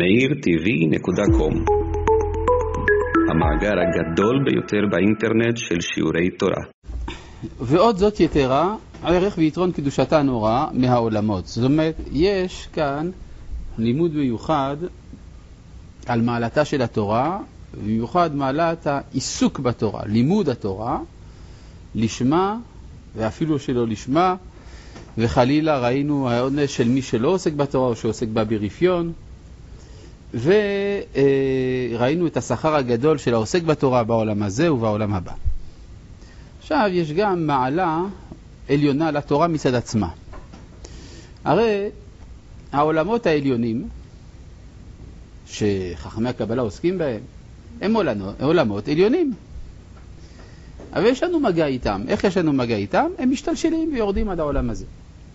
[0.00, 1.54] meirtv.com
[3.30, 6.62] המאגר הגדול ביותר באינטרנט של שיעורי תורה.
[7.60, 11.46] ועוד זאת יתרה, ערך ויתרון קדושתה נורא מהעולמות.
[11.46, 13.10] זאת אומרת, יש כאן
[13.78, 14.76] לימוד מיוחד
[16.06, 17.38] על מעלתה של התורה,
[17.82, 20.98] במיוחד מעלת העיסוק בתורה, לימוד התורה,
[21.94, 22.56] לשמה
[23.16, 24.34] ואפילו שלא לשמה,
[25.18, 29.12] וחלילה ראינו העונש של מי שלא עוסק בתורה או שעוסק בה ברפיון,
[30.36, 35.32] וראינו את השכר הגדול של העוסק בתורה בעולם הזה ובעולם הבא.
[36.60, 38.00] עכשיו, יש גם מעלה
[38.68, 40.08] עליונה לתורה מצד עצמה.
[41.44, 41.88] הרי
[42.72, 43.88] העולמות העליונים,
[45.46, 47.20] שחכמי הקבלה עוסקים בהם,
[47.80, 49.32] הם עולמות, עולמות עליונים.
[50.92, 52.02] אבל יש לנו מגע איתם.
[52.08, 53.06] איך יש לנו מגע איתם?
[53.18, 54.84] הם משתלשלים ויורדים עד העולם הזה.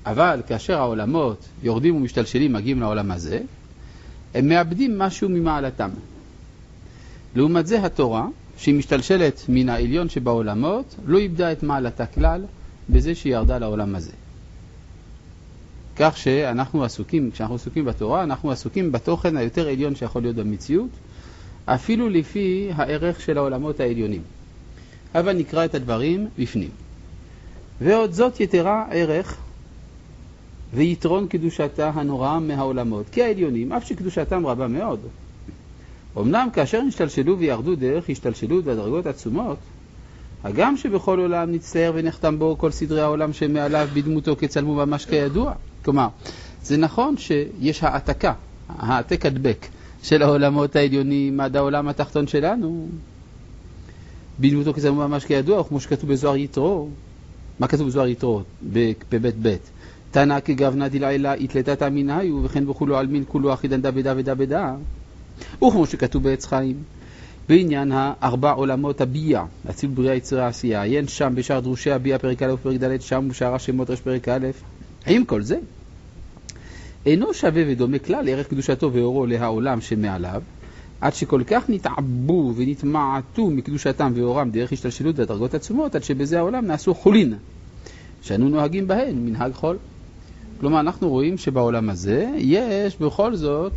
[0.06, 3.40] אבל כאשר העולמות יורדים ומשתלשלים, מגיעים לעולם הזה,
[4.34, 5.90] הם מאבדים משהו ממעלתם.
[7.36, 8.28] לעומת זה התורה,
[8.58, 12.46] שהיא משתלשלת מן העליון שבעולמות, לא איבדה את מעלתה כלל
[12.90, 14.12] בזה שהיא ירדה לעולם הזה.
[15.96, 20.90] כך שאנחנו עסוקים, כשאנחנו עסוקים בתורה, אנחנו עסוקים בתוכן היותר עליון שיכול להיות במציאות,
[21.66, 24.22] אפילו לפי הערך של העולמות העליונים.
[25.16, 26.70] אבל נקרא את הדברים בפנים.
[27.82, 29.38] ועוד זאת יתרה ערך
[30.74, 35.00] ויתרון קדושתה הנוראה מהעולמות, כי העליונים, אף שקדושתם רבה מאוד.
[36.18, 39.58] אמנם כאשר נשתלשלו וירדו דרך השתלשלות והדרגות עצומות,
[40.44, 45.54] הגם שבכל עולם נצטער ונחתם בו כל סדרי העולם שמעליו בדמותו כצלמו ממש כידוע.
[45.86, 46.08] כלומר,
[46.64, 48.34] זה נכון שיש העתקה,
[48.70, 49.68] העתק הדבק
[50.04, 52.88] של העולמות העליונים עד העולם התחתון שלנו,
[54.40, 56.90] בדמותו כצלמו ממש כידוע, כמו שכתוב בזוהר יתרו.
[57.60, 58.42] מה כתוב בזוהר יתרו?
[59.12, 59.62] בבית בית.
[60.12, 64.76] תנא כגבנא דלעילה התלתתא מנהיו וכן בכולו עלמין כולו אחידן דבדה ודבדה.
[65.58, 66.76] וכמו שכתוב בעץ חיים,
[67.50, 72.52] בעניין הארבע עולמות הביאה, אצילות בריאה יצירה עשייה, עיין שם בשער דרושי הביאה פרק א'
[72.52, 74.48] ופרק ד' שם בשער השמות רש פרק א',
[75.08, 75.60] עם כל זה,
[77.06, 80.42] אינו שווה ודומה כלל לערך קדושתו ואורו להעולם שמעליו,
[81.02, 86.94] עד שכל כך נתעבו ונתמעטו מקדושתם ואורם דרך השתלשלות והדרגות עצומות, עד שבזה העולם נעשו
[86.94, 87.34] חולין,
[88.22, 89.78] שאנו נוהגים בהן מנהג חול.
[90.62, 93.74] כלומר, אנחנו רואים שבעולם הזה יש בכל זאת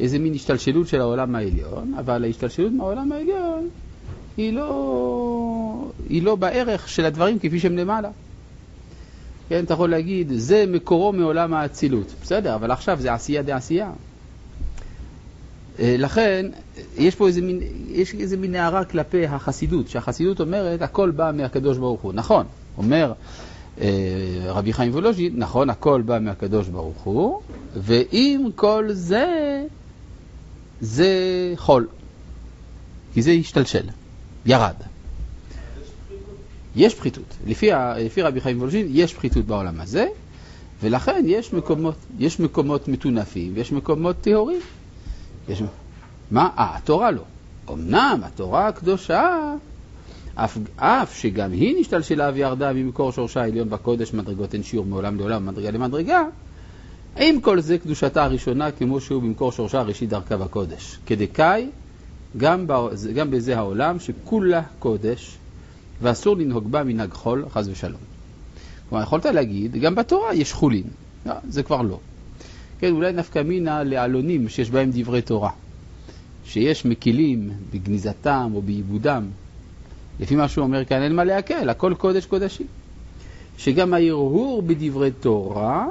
[0.00, 3.68] איזה מין השתלשלות של העולם העליון, אבל ההשתלשלות מהעולם העליון
[4.36, 8.10] היא לא, היא לא בערך של הדברים כפי שהם למעלה.
[9.48, 12.06] כן, אתה יכול להגיד, זה מקורו מעולם האצילות.
[12.22, 13.90] בסדר, אבל עכשיו זה עשייה דעשייה.
[15.78, 16.46] לכן,
[16.96, 21.78] יש פה איזה מין, יש איזה מין הערה כלפי החסידות, שהחסידות אומרת, הכל בא מהקדוש
[21.78, 22.12] ברוך הוא.
[22.12, 22.46] נכון,
[22.78, 23.12] אומר
[24.46, 27.40] רבי חיים וולוז'ין, נכון, הכל בא מהקדוש ברוך הוא,
[27.76, 29.62] ועם כל זה,
[30.80, 31.08] זה
[31.56, 31.88] חול.
[33.14, 33.86] כי זה השתלשל,
[34.46, 34.74] ירד.
[36.76, 37.36] יש פחיתות.
[37.46, 40.06] לפי, לפי רבי חיים וולוז'ין, יש פחיתות בעולם הזה,
[40.82, 44.60] ולכן יש מקומות, יש מקומות מטונפים ויש מקומות טהורים.
[45.48, 45.62] יש...
[46.30, 46.48] מה?
[46.58, 47.22] אה, התורה לא.
[47.70, 49.54] אמנם התורה הקדושה
[50.34, 55.46] אף, אף שגם היא נשתלשלה וירדה ממקור שורשה העליון בקודש, מדרגות אין שיעור מעולם לעולם,
[55.46, 56.22] מדרגה למדרגה,
[57.16, 60.98] עם כל זה קדושתה הראשונה כמו שהוא במקור שורשה ראשית דרכה בקודש.
[61.06, 61.68] כדקאי,
[62.36, 62.66] גם,
[63.14, 65.36] גם בזה העולם שכולה קודש,
[66.02, 68.00] ואסור לנהוג בה מנהג חול, חס ושלום.
[68.88, 70.84] כלומר, יכולת להגיד, גם בתורה יש חולין.
[71.26, 71.98] לא, זה כבר לא.
[72.78, 75.50] כן, אולי נפקא מינה לעלונים שיש בהם דברי תורה.
[76.44, 79.24] שיש מקילים בגניזתם או בעיבודם,
[80.20, 82.66] לפי מה שהוא אומר כאן, אין מה להקל, הכל קודש קודשים.
[83.58, 85.86] שגם ההרהור בדברי תורה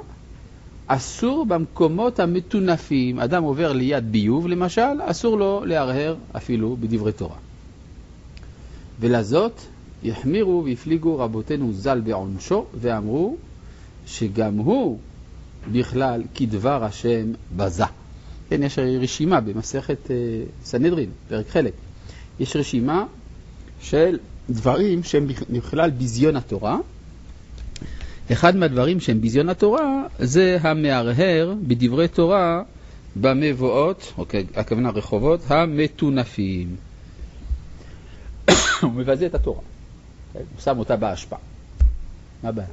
[0.87, 3.19] אסור במקומות המטונפים.
[3.19, 7.35] אדם עובר ליד ביוב, למשל, אסור לו להרהר אפילו בדברי תורה.
[8.99, 9.61] ולזאת
[10.05, 13.37] החמירו והפליגו רבותינו ז"ל בעונשו, ואמרו
[14.05, 14.99] שגם הוא
[15.71, 17.83] בכלל כדבר השם בזה.
[18.49, 20.11] כן, יש רשימה במסכת
[20.63, 21.73] סנהדרין, פרק חלק.
[22.39, 23.05] יש רשימה
[23.81, 24.19] של
[24.49, 26.77] דברים שהם בכלל ביזיון התורה.
[28.31, 32.61] אחד מהדברים שהם ביזיון התורה זה המהרהר בדברי תורה
[33.15, 36.75] במבואות, אוקיי, הכוונה רחובות, המטונפים.
[38.81, 39.61] הוא מבזה את התורה,
[40.33, 40.39] כן?
[40.39, 41.39] הוא שם אותה בהשפעה.
[42.43, 42.67] מה הבעיה?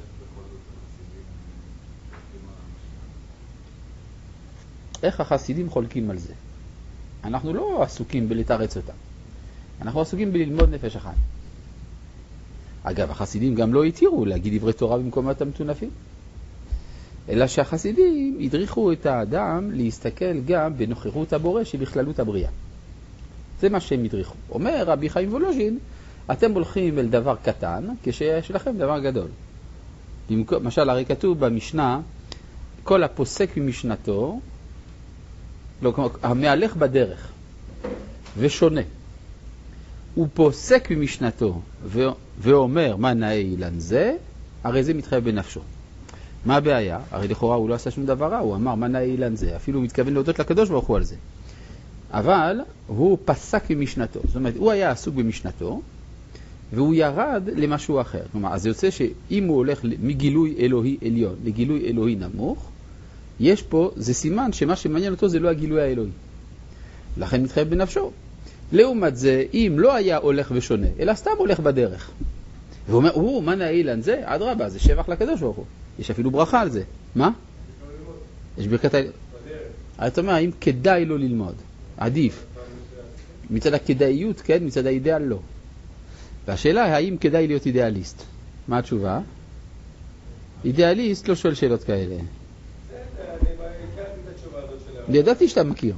[5.03, 6.33] איך החסידים חולקים על זה?
[7.23, 9.08] אנחנו לא עסוקים בלתרץ אותם.
[9.81, 11.15] אנחנו עסוקים בללמוד נפש אחת.
[12.83, 15.89] אגב, החסידים גם לא התירו להגיד דברי תורה במקומות המטונפים.
[17.29, 22.49] אלא שהחסידים הדריכו את האדם להסתכל גם בנוכחות הבורא שבכללות הבריאה.
[23.61, 24.35] זה מה שהם הדריכו.
[24.51, 25.79] אומר רבי חיים וולוז'ין,
[26.31, 29.27] אתם הולכים אל דבר קטן כשיש לכם דבר גדול.
[30.29, 32.01] למשל, הרי כתוב במשנה,
[32.83, 34.39] כל הפוסק ממשנתו,
[35.81, 37.31] לא, המהלך בדרך
[38.37, 38.81] ושונה,
[40.19, 41.61] הוא פוסק ממשנתו
[42.39, 44.15] ואומר מה נאה אילן זה,
[44.63, 45.59] הרי זה מתחייב בנפשו.
[46.45, 46.99] מה הבעיה?
[47.11, 49.79] הרי לכאורה הוא לא עשה שום דבר רע, הוא אמר מה נאה אילן זה, אפילו
[49.79, 51.15] הוא מתכוון להודות לקדוש ברוך הוא על זה.
[52.11, 55.81] אבל הוא פסק ממשנתו, זאת אומרת, הוא היה עסוק במשנתו,
[56.73, 58.21] והוא ירד למשהו אחר.
[58.31, 62.69] כלומר, אז זה יוצא שאם הוא הולך מגילוי אלוהי עליון לגילוי אלוהי נמוך,
[63.39, 66.11] יש פה, זה סימן שמה שמעניין אותו זה לא הגילוי האלוהי.
[67.17, 68.11] לכן מתחייב בנפשו.
[68.71, 72.11] לעומת זה, אם לא היה הולך ושונה, אלא סתם הולך בדרך.
[72.87, 74.21] והוא אומר, או, מה נעילן זה?
[74.23, 75.65] אדרבה, זה שבח לקדוש ברוך הוא.
[75.99, 76.83] יש אפילו ברכה על זה.
[77.15, 77.31] מה?
[78.57, 78.97] יש ברכת ה...
[80.07, 81.55] אתה אומר, האם כדאי לו ללמוד?
[81.97, 82.45] עדיף.
[83.49, 85.39] מצד הכדאיות, כן, מצד האידאל לא.
[86.47, 88.23] והשאלה היא, האם כדאי להיות אידיאליסט?
[88.67, 89.19] מה התשובה?
[90.65, 92.15] אידיאליסט לא שואל שאלות כאלה.
[95.09, 95.95] אני ידעתי שאתה מכיר.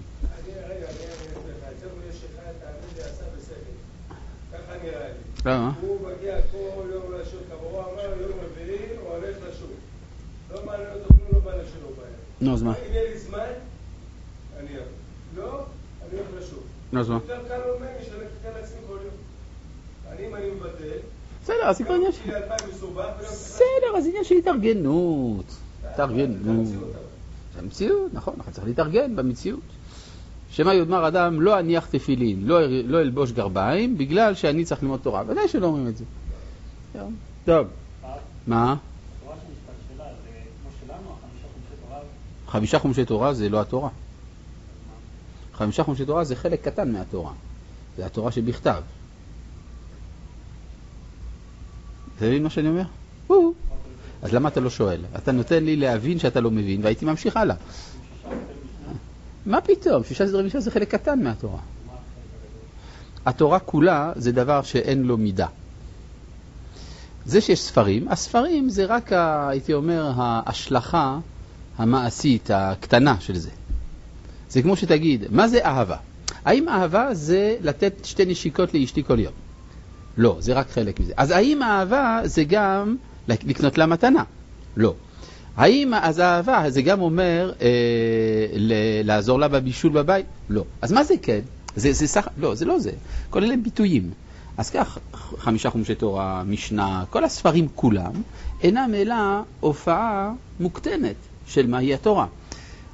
[5.45, 5.71] למה?
[5.81, 9.71] הוא מגיע כל יום לשוק, הוא אמר יום רביעי הוא הולך לשוק.
[10.51, 12.09] לא מעניין אותו כלום, לא בא לשיעור בערב.
[12.41, 12.73] נו, אז מה?
[12.73, 13.51] אם יהיה לי זמן,
[14.59, 15.43] אני אבוא.
[15.43, 15.65] לא,
[16.09, 16.63] אני הולך לשוק.
[16.91, 17.15] נו, אז מה?
[17.15, 19.13] יותר קל לו ממני שאני אקטן לעצמי כל יום.
[20.11, 20.97] אני, אם אני מבטל,
[21.43, 22.41] בסדר, אז כבר עניין וגם
[23.19, 25.45] בסדר, אז עניין של התארגנות.
[25.83, 26.67] התארגנות.
[27.53, 29.59] זה המציאות, נכון, אנחנו צריכים להתארגן במציאות.
[30.51, 35.23] שמא יודמר אדם לא אניח תפילין, לא, לא אלבוש גרביים, בגלל שאני צריך ללמוד תורה.
[35.27, 36.03] ודאי שלא אומרים את זה.
[37.45, 37.67] טוב.
[38.47, 38.75] מה?
[42.47, 43.89] חמישה חומשי תורה זה לא התורה.
[45.53, 47.31] חמישה חומשי תורה זה חלק קטן מהתורה.
[47.97, 48.81] זה התורה שבכתב.
[52.17, 52.83] אתה מבין מה שאני אומר?
[54.21, 55.01] אז למה אתה לא שואל?
[55.15, 57.55] אתה נותן לי להבין שאתה לא מבין, והייתי ממשיך הלאה.
[59.45, 60.03] מה פתאום?
[60.03, 61.59] שישה סדרי משנה זה חלק קטן מהתורה.
[63.25, 65.47] התורה כולה זה דבר שאין לו מידה.
[67.25, 71.19] זה שיש ספרים, הספרים זה רק, ה, הייתי אומר, ההשלכה
[71.77, 73.49] המעשית, הקטנה של זה.
[74.49, 75.97] זה כמו שתגיד, מה זה אהבה?
[76.45, 79.33] האם אהבה זה לתת שתי נשיקות לאשתי כל יום?
[80.17, 81.13] לא, זה רק חלק מזה.
[81.17, 82.95] אז האם אהבה זה גם
[83.27, 84.23] לקנות לה מתנה?
[84.77, 84.93] לא.
[85.57, 87.67] האם אז האהבה זה גם אומר אה,
[88.53, 88.73] ל-
[89.07, 90.25] לעזור לה בבישול בבית?
[90.49, 90.63] לא.
[90.81, 91.39] אז מה זה כן?
[91.75, 92.91] זה, זה סך, לא, זה לא זה.
[93.29, 94.11] כל אלה ביטויים.
[94.57, 98.11] אז כך, חמישה חומשי תורה, משנה, כל הספרים כולם,
[98.63, 99.15] אינם אלא
[99.59, 101.15] הופעה מוקטנת
[101.47, 102.25] של מהי התורה.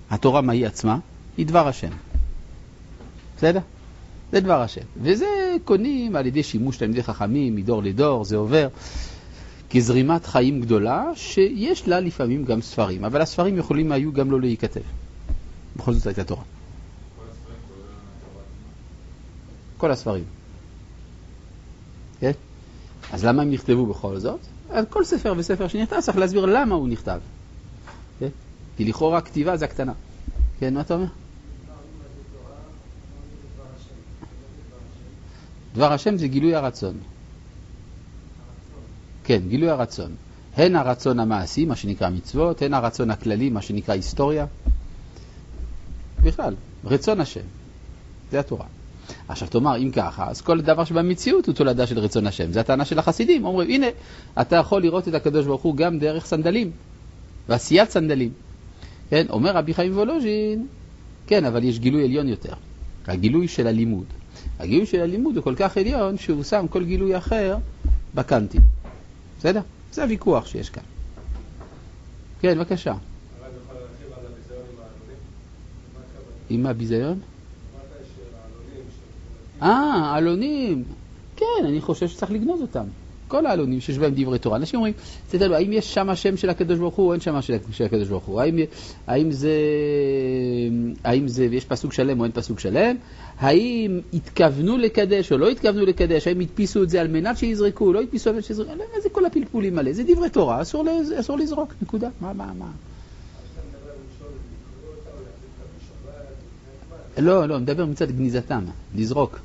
[0.09, 0.97] התורה מהי עצמה?
[1.37, 1.89] היא דבר השם.
[3.37, 3.59] בסדר?
[4.31, 4.81] זה דבר השם.
[5.01, 5.25] וזה
[5.65, 8.67] קונים על ידי שימוש תלמידי חכמים מדור לדור, זה עובר.
[9.69, 14.81] כזרימת חיים גדולה, שיש לה לפעמים גם ספרים, אבל הספרים יכולים היו גם לא להיכתב.
[15.75, 16.43] בכל זאת הייתה תורה.
[19.77, 20.23] כל הספרים.
[22.19, 22.31] כן?
[23.11, 24.39] אז למה הם נכתבו בכל זאת?
[24.69, 27.19] אז כל ספר וספר שנכתב צריך להסביר למה הוא נכתב.
[28.19, 28.29] כן?
[28.77, 29.93] כי לכאורה כתיבה זה הקטנה.
[30.59, 31.05] כן, מה אתה אומר?
[35.73, 36.97] דבר השם זה גילוי הרצון.
[39.27, 40.11] כן, גילוי הרצון.
[40.55, 44.45] הן הרצון המעשי, מה שנקרא מצוות, הן הרצון הכללי, מה שנקרא היסטוריה.
[46.23, 46.55] בכלל,
[46.85, 47.41] רצון השם.
[48.31, 48.65] זה התורה.
[49.27, 52.51] עכשיו תאמר, אם ככה, אז כל דבר שבמציאות הוא תולדה של רצון השם.
[52.51, 53.45] זו הטענה של החסידים.
[53.45, 53.87] אומרים, הנה,
[54.41, 56.71] אתה יכול לראות את הקדוש ברוך הוא גם דרך סנדלים,
[57.49, 58.29] ועשיית סנדלים.
[59.09, 60.67] כן, אומר רבי חיים וולוז'ין,
[61.27, 62.53] כן, אבל יש גילוי עליון יותר.
[63.07, 64.05] הגילוי של הלימוד.
[64.59, 67.57] הגילוי של הלימוד הוא כל כך עליון שהוא שם כל גילוי אחר
[68.15, 68.76] בקנטים.
[69.39, 69.61] בסדר?
[69.91, 70.83] זה הוויכוח שיש כאן.
[72.41, 72.93] כן, בבקשה.
[76.49, 77.19] עם הביזיון?
[79.61, 80.83] אה, עלונים.
[81.35, 82.85] כן, אני חושב שצריך לגנוז אותם.
[83.27, 84.57] כל העלונים שיש בהם דברי תורה.
[84.57, 84.93] אנשים אומרים,
[85.29, 88.07] תדעו, האם יש שם השם של הקדוש ברוך הוא או אין שם השם של הקדוש
[88.07, 88.41] ברוך הוא?
[88.41, 88.57] האם,
[89.07, 89.51] האם זה,
[91.03, 92.95] האם זה, יש פסוק שלם או אין פסוק שלם?
[93.39, 96.27] האם התכוונו לקדש או לא התכוונו לקדש?
[96.27, 98.75] האם הדפיסו את זה על מנת שיזרקו או לא הדפיסו על מנת שיזרקו?
[98.75, 99.93] לא, זה כל הפלפולים האלה.
[99.93, 102.09] זה דברי תורה, אסור, לז, אסור לזרוק, נקודה.
[102.21, 102.71] מה, מה, מה?
[107.17, 108.65] לא, לא, מדבר מצד גניזתם,
[108.95, 109.39] לזרוק.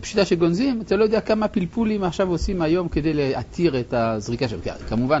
[0.00, 4.62] פשיטה שגונזים, אתה לא יודע כמה פלפולים עכשיו עושים היום כדי להתיר את הזריקה שלהם.
[4.88, 5.20] כמובן,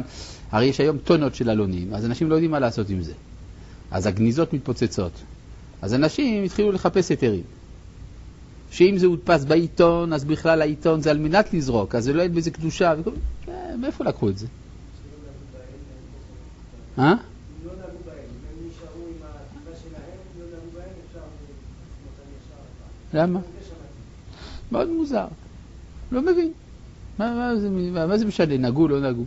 [0.50, 3.12] הרי יש היום טונות של עלונים, אז אנשים לא יודעים מה לעשות עם זה.
[3.90, 5.12] אז הגניזות מתפוצצות.
[5.82, 7.42] אז אנשים התחילו לחפש היתרים.
[8.70, 12.34] שאם זה הודפס בעיתון, אז בכלל העיתון זה על מנת לזרוק, אז זה לא אין
[12.34, 12.94] בזה קדושה.
[12.98, 13.10] וכל...
[13.48, 14.46] אה, מאיפה לקחו את זה?
[16.98, 17.14] אה?
[23.14, 23.40] למה?
[24.72, 25.26] מאוד מוזר.
[26.12, 26.52] לא מבין.
[27.18, 29.24] מה, מה, זה, מה, מה זה משנה, נגעו, לא נגעו?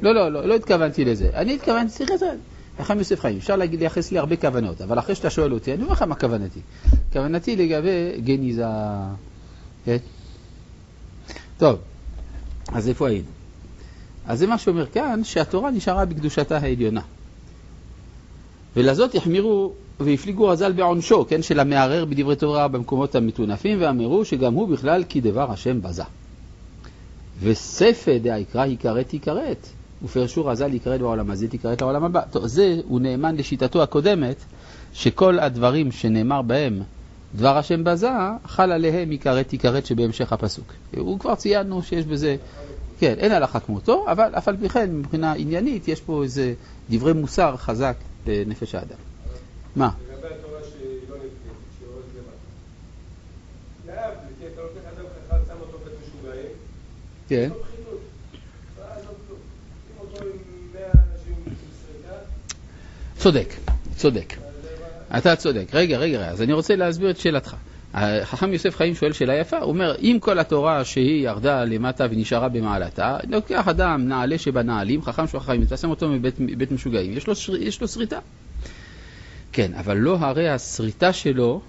[0.00, 0.14] כאילו.
[0.14, 1.30] לא, לא, לא, לא התכוונתי לזה.
[1.34, 2.14] אני התכוונתי, סליחה,
[2.78, 5.82] חכם יוסף חיים, אפשר להגיד, לייחס לי הרבה כוונות, אבל אחרי שאתה שואל אותי, אני
[5.82, 6.60] אומר לך מה כוונתי.
[7.12, 8.64] כוונתי לגבי גניזה...
[9.84, 9.96] כן?
[11.58, 11.78] טוב,
[12.72, 13.28] אז איפה היינו?
[14.26, 17.00] אז זה מה שאומר כאן, שהתורה נשארה בקדושתה העליונה.
[18.76, 24.68] ולזאת יחמירו והפליגו רז"ל בעונשו, כן, של המערער בדברי תורה במקומות המטונפים, ואמרו שגם הוא
[24.68, 26.02] בכלל כי דבר השם בזה.
[27.40, 29.68] וספד דהיקרא יכרת יכרת,
[30.02, 32.20] ופרשו רז"ל יכרת בעולם הזה, תכרת לעולם הבא.
[32.30, 34.36] טוב, זה הוא נאמן לשיטתו הקודמת,
[34.92, 36.82] שכל הדברים שנאמר בהם
[37.34, 38.10] דבר השם בזה,
[38.46, 40.72] חל עליהם יכרת יכרת שבהמשך הפסוק.
[40.96, 42.36] הוא כבר ציינו שיש בזה,
[42.98, 46.54] כן, אין הלכה כמותו, אבל אף על פי כן, מבחינה עניינית, יש פה איזה
[46.90, 48.96] דברי מוסר חזק לנפש האדם.
[49.76, 49.90] מה?
[57.28, 57.67] לגבי
[63.18, 63.54] צודק,
[63.96, 64.34] צודק.
[65.18, 65.66] אתה צודק.
[65.72, 67.54] רגע, רגע, אז אני רוצה להסביר את שאלתך.
[68.22, 72.48] חכם יוסף חיים שואל שאלה יפה, הוא אומר, אם כל התורה שהיא ירדה למטה ונשארה
[72.48, 77.26] במעלתה, לוקח אדם נעלה שבנעלים, חכם שהוא חכמים, אתה שם אותו מבית בית משוגעים, יש
[77.26, 78.18] לו, יש לו שריטה.
[79.52, 81.60] כן, אבל לא הרי השריטה שלו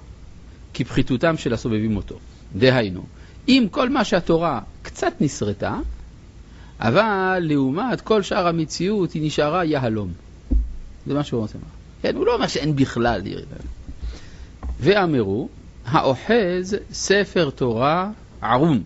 [0.74, 2.20] כפחיתותם של הסובבים אותו.
[2.56, 3.02] דהיינו,
[3.48, 5.78] אם כל מה שהתורה קצת נסרטה,
[6.80, 10.29] אבל לעומת כל שאר המציאות היא נשארה יהלום.
[11.10, 11.66] זה מה שהוא לומר.
[12.02, 13.56] כן, הוא לא אומר שאין בכלל ירידה.
[14.80, 15.50] ואמרו,
[15.86, 18.12] האוחז ספר תורה
[18.42, 18.84] ערום.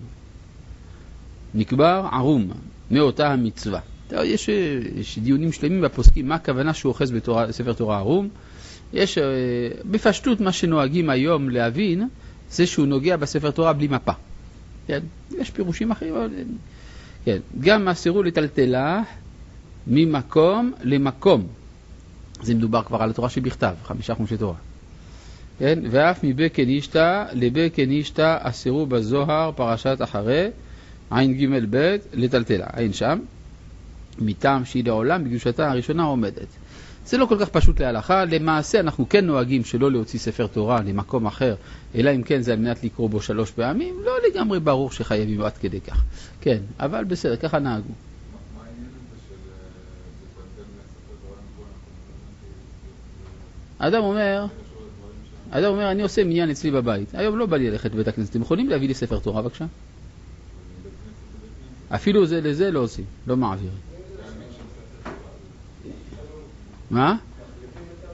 [1.53, 2.51] נקבר ערום,
[2.91, 3.79] מאותה המצווה.
[4.11, 4.49] יש,
[4.95, 8.29] יש דיונים שלמים בפוסקים, מה הכוונה שהוא אוחז בתורה, ספר תורה ערום.
[8.93, 9.23] יש אה,
[9.91, 12.07] בפשטות מה שנוהגים היום להבין,
[12.49, 14.11] זה שהוא נוגע בספר תורה בלי מפה.
[14.87, 14.99] כן,
[15.37, 16.29] יש פירושים אחרים, אבל...
[17.25, 19.01] כן, גם אסרו לטלטלה
[19.87, 21.47] ממקום למקום.
[22.43, 24.55] זה מדובר כבר על התורה שבכתב, חמישה חומשי תורה.
[25.59, 30.49] כן, ואף מבקן אישתא לבקן אישתא אסרו בזוהר פרשת אחרי,
[31.09, 33.19] ע"ג ב' לטלטלה, עין שם,
[34.19, 36.47] מטעם שהיא לעולם בקדושתה הראשונה עומדת.
[37.05, 41.25] זה לא כל כך פשוט להלכה, למעשה אנחנו כן נוהגים שלא להוציא ספר תורה למקום
[41.25, 41.55] אחר,
[41.95, 45.57] אלא אם כן זה על מנת לקרוא בו שלוש פעמים, לא לגמרי ברור שחייבים עד
[45.57, 46.03] כדי כך.
[46.41, 47.87] כן, אבל בסדר, ככה נהגו.
[47.87, 49.35] מה העניין הזה של
[50.23, 51.63] לטלטל מספר תורה מכל
[53.83, 54.45] האדם אומר?
[55.51, 58.41] האדם אומר, אני עושה מניין אצלי בבית, היום לא בא לי ללכת לבית הכנסת, אתם
[58.41, 59.65] יכולים להביא לי ספר תורה בבקשה?
[61.89, 63.77] אפילו זה לזה לא עושים, לא מעבירים.
[66.91, 67.15] מה?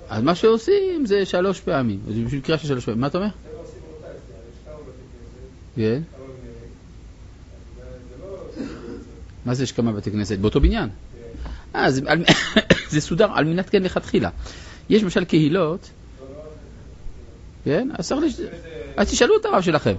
[0.09, 3.01] אז מה שעושים זה שלוש פעמים, זה בשביל קריאה של שלוש פעמים.
[3.01, 3.29] מה אתה אומר?
[5.75, 6.01] כן.
[9.45, 10.37] מה זה יש כמה בתי כנסת?
[10.37, 10.89] באותו בניין.
[11.75, 11.91] אה,
[12.89, 14.29] זה סודר על מנת כן לכתחילה.
[14.89, 15.89] יש למשל קהילות,
[17.65, 17.89] כן?
[17.97, 18.39] אז צריך לש...
[18.97, 19.95] אז תשאלו את הרב שלכם.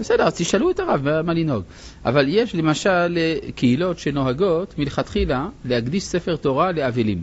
[0.00, 1.62] בסדר, אז תשאלו את הרב מה- לנהוג.
[2.04, 7.22] אבל יש למשל אה, קהילות שנוהגות מלכתחילה להקדיש ספר תורה לאבלים.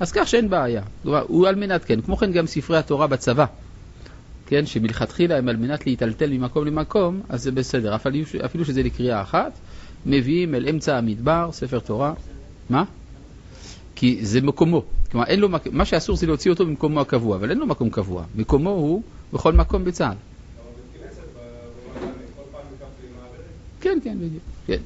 [0.00, 0.82] אז כך שאין בעיה.
[1.02, 2.00] כלומר, הוא על מנת כן.
[2.00, 3.44] כמו כן גם ספרי התורה בצבא.
[4.46, 7.94] כן, שמלכתחילה הם על מנת להיטלטל ממקום למקום, אז זה בסדר.
[8.44, 9.52] אפילו שזה לקריאה אחת,
[10.06, 12.12] מביאים אל אמצע המדבר ספר תורה.
[12.70, 12.84] מה?
[14.02, 14.84] כי זה מקומו.
[15.10, 18.24] כלומר, אין לו, מה שאסור זה להוציא אותו ממקומו הקבוע, אבל אין לו מקום קבוע.
[18.34, 20.16] מקומו הוא בכל מקום בצה"ל.
[23.80, 24.42] כן, כן, בדיוק.
[24.66, 24.78] כן.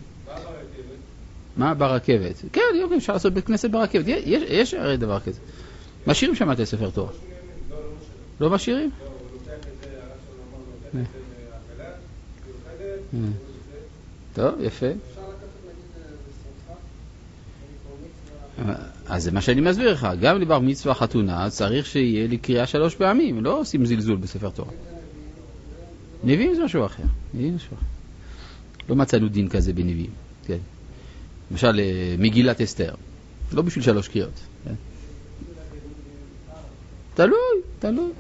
[1.56, 2.44] מה ברכבת?
[2.52, 4.04] כן, יופי, אפשר לעשות בית כנסת ברכבת.
[4.06, 5.40] יש, יש הרי דבר כזה.
[6.06, 7.12] משאירים שם את הספר תורה.
[8.40, 8.90] לא, משאירים?
[10.94, 11.00] אה.
[13.12, 13.28] זה.
[14.34, 14.86] טוב, יפה.
[19.08, 20.08] אז זה מה שאני מסביר לך.
[20.20, 23.44] גם לבר מצווה חתונה צריך שיהיה לי קריאה שלוש פעמים.
[23.44, 24.72] לא עושים זלזול בספר תורה.
[26.24, 27.02] נביאים זה משהו אחר.
[27.34, 27.86] נביאים זה משהו אחר.
[28.88, 30.10] לא מצאנו דין כזה בנביאים.
[30.46, 30.58] כן.
[31.50, 32.94] למשל, אה, מגילת אסתר.
[33.52, 34.40] לא בשביל שלוש קריאות.
[34.64, 34.74] כן.
[37.14, 37.38] תלוי,
[37.78, 38.10] תלוי.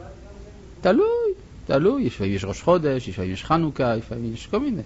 [0.80, 1.34] תלוי,
[1.66, 4.82] תלוי, לפעמים יש ראש חודש, לפעמים יש חנוכה, לפעמים יש כל מיני.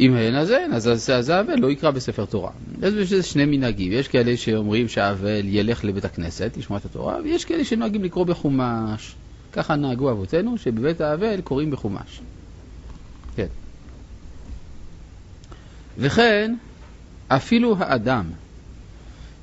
[0.00, 2.50] אם אין אז אין, אז אז- אז האבל לא יקרא בספר תורה.
[2.82, 7.18] אז יש לזה שני מנהגים, יש כאלה שאומרים שהאבל ילך לבית הכנסת, לשמוע את התורה,
[7.24, 9.14] ויש כאלה שנוהגים לקרוא בחומש.
[9.52, 12.20] ככה נהגו אבותינו, שבבית האבל קוראים בחומש.
[13.36, 13.46] כן.
[15.98, 16.54] וכן,
[17.28, 18.24] אפילו האדם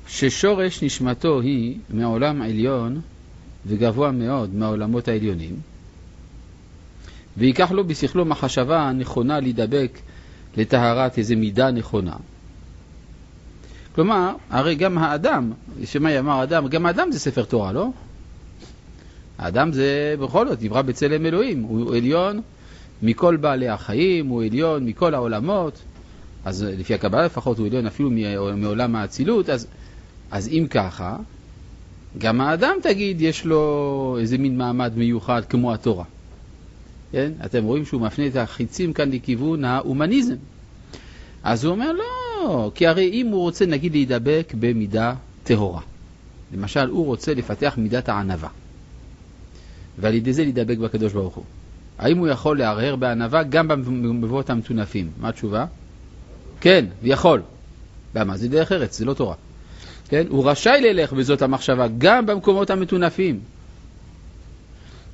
[0.08, 3.00] ששורש נשמתו היא מעולם עליון
[3.66, 5.56] וגבוה מאוד מהעולמות העליונים,
[7.36, 9.98] וייקח לו בשכלו מחשבה הנכונה להידבק
[10.56, 12.16] לטהרת איזו מידה נכונה.
[13.94, 15.52] כלומר, הרי גם האדם,
[15.84, 17.88] שמאי אמר אדם, גם האדם זה ספר תורה, לא?
[19.38, 22.40] האדם זה בכל זאת נברא בצלם אלוהים, הוא עליון
[23.02, 25.82] מכל בעלי החיים, הוא עליון מכל העולמות,
[26.44, 28.10] אז לפי הקבלה לפחות הוא עליון אפילו
[28.56, 29.66] מעולם האצילות, אז,
[30.30, 31.16] אז אם ככה,
[32.18, 36.04] גם האדם תגיד יש לו איזה מין מעמד מיוחד כמו התורה.
[37.14, 37.32] כן?
[37.44, 40.34] אתם רואים שהוא מפנה את החיצים כאן לכיוון ההומניזם.
[41.42, 45.80] אז הוא אומר לא, כי הרי אם הוא רוצה נגיד להידבק במידה טהורה,
[46.54, 48.48] למשל הוא רוצה לפתח מידת הענווה,
[49.98, 51.44] ועל ידי זה להידבק בקדוש ברוך הוא.
[51.98, 55.10] האם הוא יכול להרהר בענווה גם במבואות המטונפים?
[55.20, 55.66] מה התשובה?
[56.60, 57.42] כן, יכול.
[58.14, 58.36] למה?
[58.36, 59.34] זה דרך ארץ, זה לא תורה.
[60.08, 60.26] כן?
[60.28, 63.40] הוא רשאי ללך בזאת המחשבה גם במקומות המטונפים.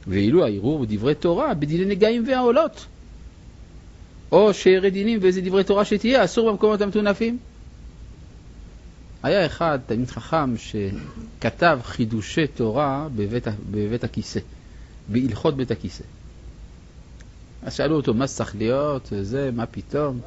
[0.06, 2.86] ואילו הערעור בדברי תורה, בדיני נגעים והעולות.
[4.32, 7.38] או שירד דינים ואיזה דברי תורה שתהיה, אסור במקומות המטונפים.
[9.22, 14.40] היה אחד, תלמיד חכם, שכתב חידושי תורה בבית, בבית הכיסא,
[15.08, 16.04] בהלכות בית הכיסא.
[17.62, 20.20] אז שאלו אותו, מה צריך להיות, זה, מה פתאום?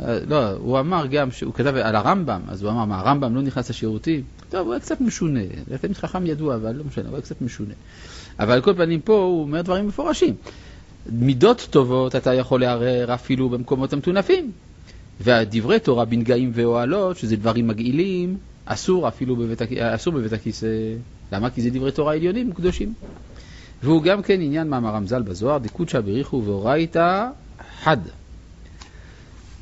[0.00, 3.42] אה, לא, הוא אמר גם, הוא כתב על הרמב"ם, אז הוא אמר, מה, הרמב"ם לא
[3.42, 4.24] נכנס לשירותים?
[4.48, 5.40] טוב, הוא היה קצת משונה,
[5.80, 7.74] תלמיד חכם ידוע, אבל לא משנה, הוא היה קצת משונה.
[8.38, 10.34] אבל על כל פנים פה הוא אומר דברים מפורשים.
[11.12, 14.52] מידות טובות אתה יכול לערער אפילו במקומות המטונפים.
[15.20, 20.66] והדברי תורה בנגעים ואוהלות, שזה דברים מגעילים, אסור אפילו בבית, אסור בבית הכיסא.
[21.32, 21.50] למה?
[21.50, 22.94] כי זה דברי תורה עליונים וקדושים.
[23.82, 27.26] והוא גם כן עניין מאמר רמז"ל בזוהר, דקודשא בריחו ואורייתא
[27.82, 27.96] חד.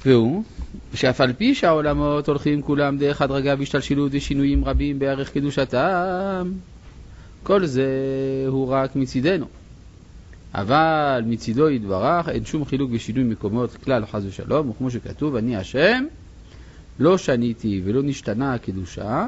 [0.07, 0.43] והוא,
[0.95, 6.53] שאף על פי שהעולמות הולכים כולם דרך הדרגה והשתלשלות ושינויים רבים בערך קדושתם,
[7.45, 7.87] כל זה
[8.49, 9.47] הוא רק מצידנו.
[10.55, 16.05] אבל מצידו יתברך אין שום חילוק ושינוי מקומות כלל חס ושלום, וכמו שכתוב, אני השם,
[16.99, 19.27] לא שניתי ולא נשתנה הקדושה,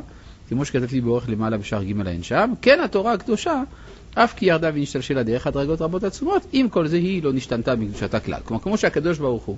[0.49, 3.63] כמו שכתבתי באורך למעלה בשער ג' אין שם, כן התורה הקדושה,
[4.15, 8.21] אף כי ירדה ונשתלשלה דרך הדרגות רבות עצומות, עם כל זה היא לא נשתנתה מקדושתה
[8.21, 8.41] כלל.
[8.45, 9.57] כלומר, כמו שהקדוש ברוך הוא,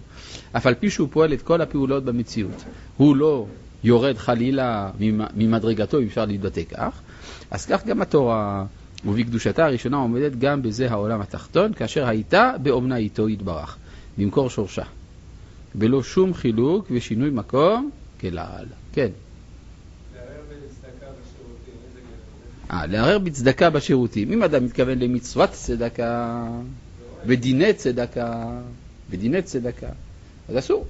[0.53, 2.65] אף על פי שהוא פועל את כל הפעולות במציאות,
[2.97, 3.47] הוא לא
[3.85, 4.91] יורד חלילה
[5.37, 7.01] ממדרגתו, אם אפשר להתבטא כך,
[7.51, 8.65] אז כך גם התורה,
[9.05, 13.77] ובקדושתה הראשונה עומדת גם בזה העולם התחתון, כאשר הייתה באומנה איתו יתברך,
[14.19, 14.83] במקור שורשה.
[15.75, 18.65] בלא שום חילוק ושינוי מקום כלל.
[18.93, 19.09] כן.
[20.15, 22.77] לערער בצדקה בשירותים, איזה גבר?
[22.77, 24.33] אה, לערער בצדקה בשירותים.
[24.33, 26.45] אם אדם מתכוון למצוות צדקה,
[27.27, 28.61] ודיני צדקה,
[29.11, 29.89] ודיני צדקה,
[30.49, 30.87] אז אסור.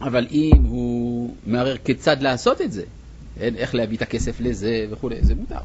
[0.00, 2.82] אבל אם הוא מערער כיצד לעשות את זה,
[3.40, 5.58] אין, איך להביא את הכסף לזה וכולי, זה מותר.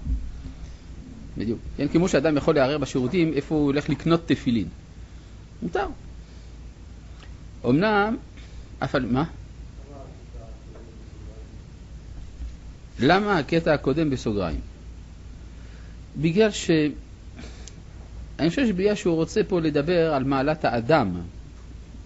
[1.38, 1.60] בדיוק.
[1.78, 4.68] כן, כמו שאדם יכול לערער בשירותים איפה הוא הולך לקנות תפילין.
[5.62, 5.88] מותר.
[7.66, 8.18] אמנם,
[8.80, 9.06] אף על...
[9.06, 9.24] מה?
[13.00, 14.60] למה הקטע הקודם בסוגריים?
[16.18, 16.72] בגלל ש...
[18.40, 21.22] אני חושב שבגלל שהוא רוצה פה לדבר על מעלת האדם,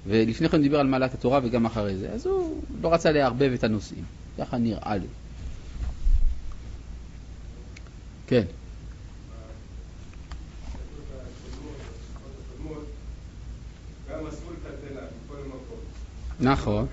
[0.07, 3.63] ולפני כן דיבר על מעלת התורה וגם אחרי זה, אז הוא לא רצה לערבב את
[3.63, 4.03] הנושאים.
[4.37, 5.07] ככה נראה לי.
[8.27, 8.45] כן.
[16.39, 16.85] נכון.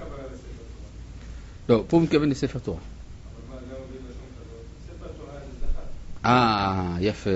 [1.69, 2.81] לא, פה הוא מתכוון לספר תורה.
[6.25, 7.31] אה, יפה.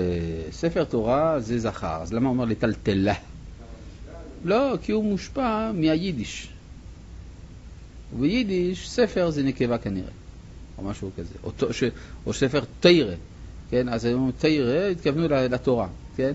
[0.51, 3.13] ספר תורה זה זכר, אז למה הוא אומר לטלטלה?
[4.43, 6.49] לא, כי הוא מושפע מהיידיש.
[8.13, 10.11] וביידיש ספר זה נקבה כנראה,
[10.77, 11.51] או משהו כזה, או,
[12.25, 13.15] או ספר תירא,
[13.69, 13.89] כן?
[13.89, 16.33] אז הם אומרים תירא, התכוונו לתורה, כן?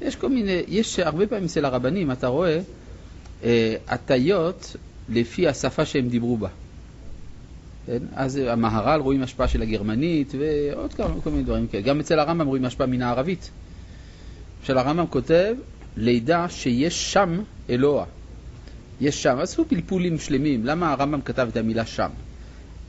[0.00, 2.60] יש כל מיני, יש הרבה פעמים אצל הרבנים, אתה רואה,
[3.44, 4.76] אה, הטיות
[5.08, 6.48] לפי השפה שהם דיברו בה.
[7.86, 7.98] כן?
[8.14, 11.82] אז המהר"ל רואים השפעה של הגרמנית ועוד כמה, כל מיני דברים כאלה.
[11.82, 13.50] גם אצל הרמב"ם רואים השפעה מן הערבית.
[14.64, 15.54] של הרמב"ם כותב,
[15.96, 18.04] לידע שיש שם אלוה.
[19.00, 20.66] יש שם, עשו פלפולים שלמים.
[20.66, 22.08] למה הרמב"ם כתב את המילה שם?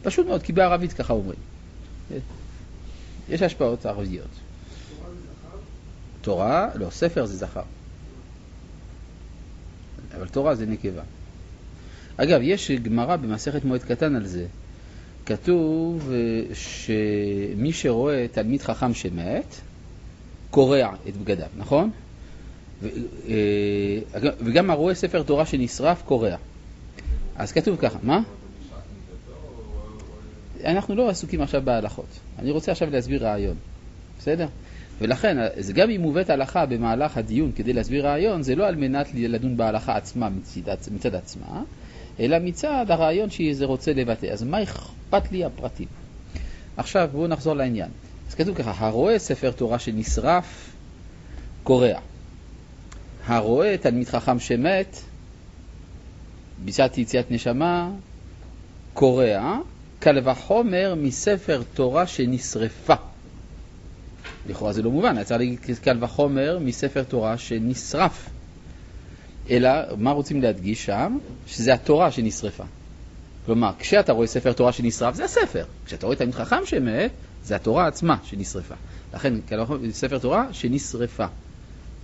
[0.04, 1.40] פשוט מאוד, כי בערבית ככה אומרים.
[3.30, 4.28] יש השפעות ערביות.
[6.22, 7.62] תורה, לא, ספר זה זכר.
[10.18, 11.02] אבל תורה זה נקבה.
[12.18, 14.46] אגב, יש גמרא במסכת מועד קטן על זה.
[15.26, 19.56] כתוב אה, שמי שרואה תלמיד חכם שמת,
[20.52, 21.92] קורע את בגדיו, נכון?
[22.84, 22.90] אה,
[24.20, 26.36] וגם הרואה ספר תורה שנשרף, קורע.
[27.36, 28.22] אז כתוב ככה, מה?
[30.66, 32.20] אנחנו לא עסוקים עכשיו בהלכות.
[32.40, 33.56] אני רוצה עכשיו להסביר רעיון,
[34.20, 34.48] בסדר?
[35.02, 39.08] ולכן, אז גם אם מובאת הלכה במהלך הדיון כדי להסביר רעיון, זה לא על מנת
[39.14, 41.64] לדון בהלכה עצמה מצד, מצד עצמה,
[42.20, 44.26] אלא מצד הרעיון שזה רוצה לבטא.
[44.26, 45.88] אז מה אכפת לי הפרטים?
[46.78, 47.90] עכשיו בואו נחזור לעניין.
[48.30, 50.72] אז כתוב ככה, הרואה ספר תורה שנשרף,
[51.64, 52.00] קורע.
[53.26, 54.98] הרואה תלמיד חכם שמת,
[56.66, 57.92] בשעת יציאת נשמה,
[58.94, 59.58] קורע,
[60.08, 62.94] קל וחומר מספר תורה שנשרפה.
[64.50, 68.30] לכאורה זה לא מובן, יצא לי קל וחומר מספר תורה שנשרף.
[69.50, 71.18] אלא, מה רוצים להדגיש שם?
[71.48, 72.64] שזה התורה שנשרפה.
[73.46, 75.66] כלומר, כשאתה רואה ספר תורה שנשרף, זה הספר.
[75.86, 77.12] כשאתה רואה תלמיד חכם שמת,
[77.44, 78.76] זה התורה עצמה שנשרפה.
[79.14, 81.28] לכן, קל וחומר ספר תורה שנשרפה.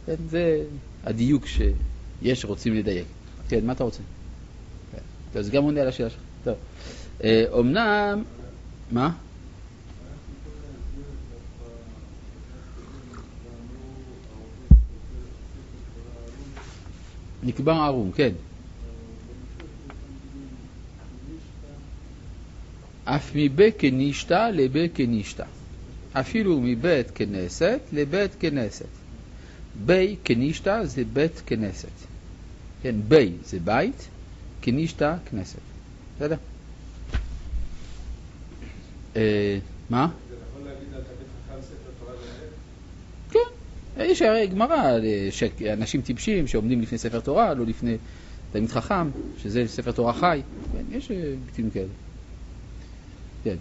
[0.05, 0.63] כן, זה
[1.03, 3.07] הדיוק שיש, רוצים לדייק.
[3.49, 4.01] כן, מה אתה רוצה?
[4.91, 5.39] כן.
[5.39, 6.19] אז גם עונה על השאלה שלך.
[6.43, 6.55] טוב.
[7.51, 8.23] אומנם,
[8.91, 9.11] מה?
[17.43, 18.33] נקבר ערום, כן.
[23.05, 25.43] אף מבית כנישתא לבית כנישתא.
[26.13, 28.85] אפילו מבית כנסת לבית כנסת.
[29.85, 31.87] בי כנישתא זה בית כנסת.
[32.81, 34.07] כן, בי זה בית,
[34.61, 35.59] כנישתא כנסת.
[36.15, 36.35] בסדר?
[36.35, 36.39] אה, מה?
[36.39, 37.11] זה נכון להגיד על תלמיד
[37.55, 37.61] חכם
[37.93, 38.99] ספר תורה באמת?
[43.31, 43.39] כן,
[43.99, 47.97] יש הרי גמרא, אה, שאנשים טיפשים שעומדים לפני ספר תורה, לא לפני
[48.51, 50.41] תלמיד חכם, שזה ספר תורה חי.
[50.73, 51.87] כן, יש אה, ביטויים כאלה.
[53.43, 53.55] כן.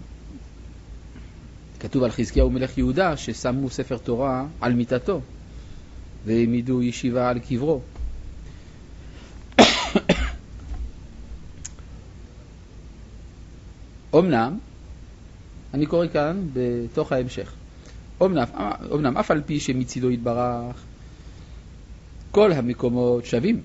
[1.80, 5.20] כתוב על חזקיהו מלך יהודה ששמו ספר תורה על מיטתו
[6.24, 7.80] והעמידו ישיבה על קברו.
[14.14, 14.58] אמנם,
[15.74, 17.52] אני קורא כאן בתוך ההמשך,
[18.22, 20.85] אמנם, אף על פי שמצידו יתברך
[22.30, 23.61] כל המקומות שווים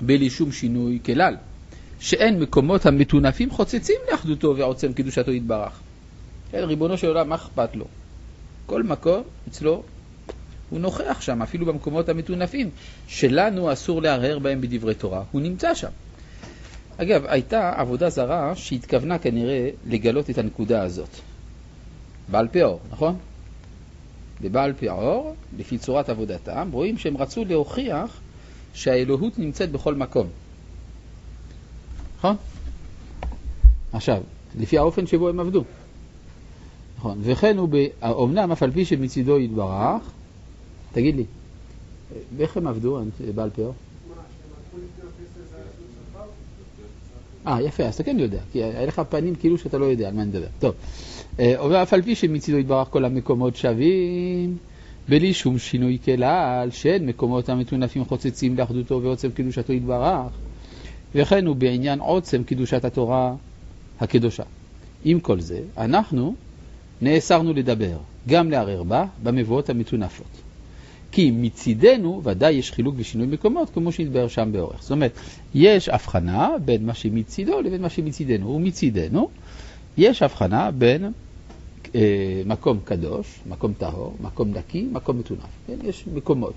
[0.00, 1.36] בלי שום שינוי כלל,
[2.00, 5.80] שאין מקומות המטונפים חוצצים לאחדותו ועוצם קדושתו יתברך.
[6.50, 7.84] כן, ריבונו של עולם, מה אכפת לו?
[8.66, 9.82] כל מקום אצלו
[10.70, 12.70] הוא נוכח שם, אפילו במקומות המטונפים,
[13.08, 15.88] שלנו אסור להרהר בהם בדברי תורה, הוא נמצא שם.
[16.98, 21.08] אגב, הייתה עבודה זרה שהתכוונה כנראה לגלות את הנקודה הזאת.
[22.30, 23.16] בעל פאור, נכון?
[24.40, 28.20] בבעל פאור, לפי צורת עבודתם, רואים שהם רצו להוכיח
[28.74, 30.26] שהאלוהות נמצאת בכל מקום.
[32.18, 32.36] נכון?
[33.92, 34.22] עכשיו,
[34.58, 35.64] לפי האופן שבו הם עבדו.
[36.98, 37.68] נכון, וכן הוא,
[38.02, 40.02] אמנם אף על פי שמצידו יתברך,
[40.92, 41.24] תגיד לי,
[42.38, 43.00] איך הם עבדו,
[43.34, 43.74] בעל פאור?
[47.46, 50.14] אה, יפה, אז אתה כן יודע, כי היה לך פנים כאילו שאתה לא יודע על
[50.14, 50.46] מה נדבר.
[50.58, 50.74] טוב,
[51.38, 54.56] ואף על פי שמצידו יתברך כל המקומות שווים,
[55.08, 60.32] בלי שום שינוי כלל, שאין מקומות המטונפים חוצצים לאחדותו ועוצם קדושתו יתברך,
[61.14, 63.34] וכן הוא בעניין עוצם קדושת התורה
[64.00, 64.42] הקדושה.
[65.04, 66.34] עם כל זה, אנחנו
[67.02, 67.96] נאסרנו לדבר,
[68.28, 70.45] גם לערער בה, במבואות המטונפות.
[71.12, 74.82] כי מצידנו ודאי יש חילוק ושינוי מקומות, כמו שהתבהר שם באורך.
[74.82, 75.12] זאת אומרת,
[75.54, 78.50] יש הבחנה בין מה שמצידו לבין מה שמצידנו.
[78.50, 79.28] ומצידנו
[79.98, 81.12] יש הבחנה בין
[81.94, 85.40] אה, מקום קדוש, מקום טהור, מקום נקי, מקום מטונף.
[85.66, 85.76] כן?
[85.84, 86.54] יש מקומות.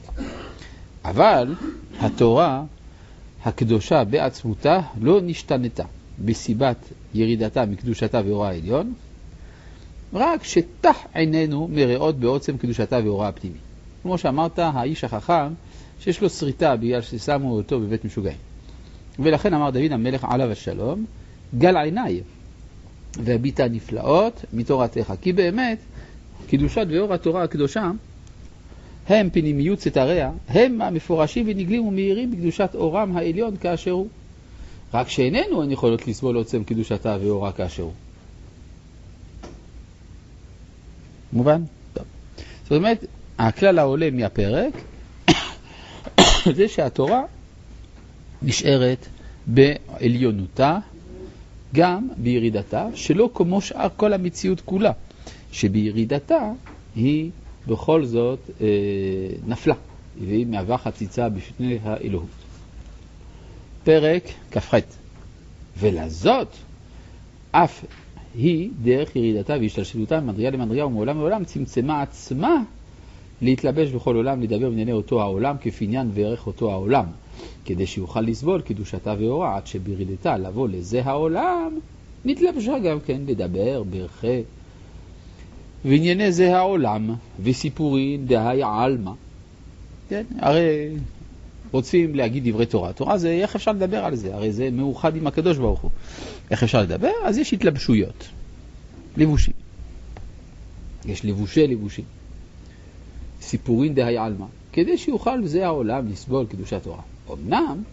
[1.05, 1.55] אבל
[1.99, 2.63] התורה
[3.43, 5.83] הקדושה בעצמותה לא נשתנתה
[6.25, 6.77] בסיבת
[7.13, 8.93] ירידתה מקדושתה ואורה העליון,
[10.13, 13.57] רק שתח עינינו מראות בעוצם קדושתה ואורה הפנימי.
[14.01, 15.53] כמו שאמרת, האיש החכם
[15.99, 18.37] שיש לו שריטה בגלל ששמו אותו בבית משוגעים.
[19.19, 21.05] ולכן אמר דוד המלך עליו השלום,
[21.57, 22.21] גל עיניי
[23.23, 25.13] והביטה נפלאות מתורתך.
[25.21, 25.77] כי באמת,
[26.49, 27.91] קדושת ואור התורה הקדושה
[29.07, 34.07] הם פנימיות סתריה, הם המפורשים ונגלים ומאירים בקדושת אורם העליון כאשר הוא.
[34.93, 37.93] רק שאיננו הן יכולות לסבול עוצם קדושתה ואורה כאשר הוא.
[41.33, 41.61] מובן?
[41.93, 42.05] טוב.
[42.63, 43.05] זאת אומרת,
[43.39, 44.73] הכלל העולה מהפרק
[46.55, 47.21] זה שהתורה
[48.41, 49.05] נשארת
[49.47, 50.79] בעליונותה,
[51.73, 54.91] גם בירידתה, שלא כמו שאר כל המציאות כולה,
[55.51, 56.51] שבירידתה
[56.95, 57.31] היא
[57.67, 58.67] בכל זאת אה,
[59.47, 59.75] נפלה,
[60.25, 62.29] והיא מהווה חציצה בפני האלוהות.
[63.83, 64.73] פרק כ"ח
[65.77, 66.47] ולזאת
[67.51, 67.85] אף
[68.35, 72.63] היא דרך ירידתה והשתלשלותה ממדרגה למדרגה ומעולם לעולם צמצמה עצמה
[73.41, 77.05] להתלבש בכל עולם, לדבר בענייני אותו העולם כפי עניין וערך אותו העולם,
[77.65, 81.79] כדי שיוכל לסבול קדושתה ואורה, עד שבירידתה לבוא לזה העולם,
[82.25, 84.41] נתלבשה גם כן לדבר ברכי
[85.85, 89.11] וענייני זה העולם, וסיפורים דהי עלמא.
[90.09, 90.89] כן, הרי
[91.71, 92.93] רוצים להגיד דברי תורה.
[92.93, 94.35] תורה זה, איך אפשר לדבר על זה?
[94.35, 95.91] הרי זה מאוחד עם הקדוש ברוך הוא.
[96.51, 97.11] איך אפשר לדבר?
[97.25, 98.27] אז יש התלבשויות,
[99.17, 99.53] לבושים.
[101.05, 102.05] יש לבושי לבושים.
[103.49, 107.01] סיפורים דהי עלמא, כדי שיוכל זה העולם לסבול קדושת תורה.
[107.33, 107.83] אמנם,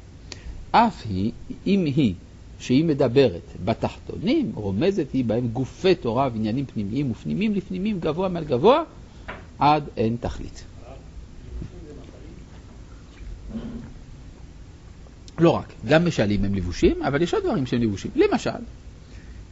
[0.71, 1.33] אף היא,
[1.67, 2.15] אם היא,
[2.59, 8.83] שהיא מדברת בתחתונים, רומזת היא בהם גופי תורה ועניינים פנימיים ופנימיים לפנימיים, גבוה מעל גבוה,
[9.59, 10.65] עד אין תכלית.
[15.39, 18.11] לא רק, גם משלים הם לבושים, אבל יש עוד דברים שהם לבושים.
[18.15, 18.51] למשל,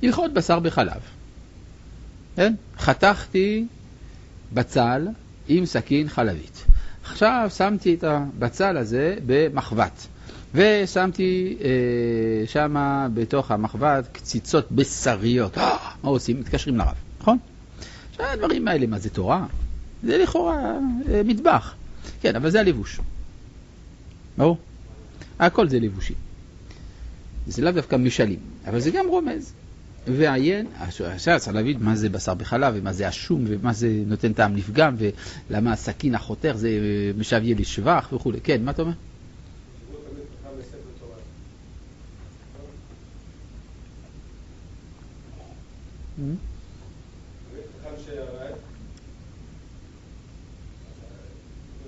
[0.03, 1.01] הלכות בשר בחלב.
[2.37, 2.55] כן?
[2.79, 3.67] חתכתי
[4.53, 5.09] בצל
[5.49, 6.65] עם סכין חלבית.
[7.05, 10.07] עכשיו שמתי את הבצל הזה במחבת,
[10.55, 12.77] ושמתי אה, שם
[13.15, 15.59] בתוך המחבת קציצות בשריות.
[15.59, 16.41] אה, מה עושים?
[16.41, 17.39] מתקשרים לרב, נכון?
[18.11, 19.47] עכשיו הדברים האלה, מה זה תורה?
[20.03, 20.79] זה לכאורה
[21.09, 21.75] אה, מטבח.
[22.21, 23.01] כן, אבל זה הלבוש.
[24.39, 24.59] ברור?
[25.39, 26.17] הכל זה לבושים.
[27.47, 29.53] זה לאו דווקא משלים, אבל זה גם רומז.
[30.07, 34.57] ועיין, עכשיו צריך להבין מה זה בשר בחלב, ומה זה השום, ומה זה נותן טעם
[34.57, 34.97] לפגם,
[35.51, 36.71] ולמה הסכין החותך זה
[37.19, 38.41] משווה לשבח וכולי.
[38.41, 38.93] כן, מה אתה אומר?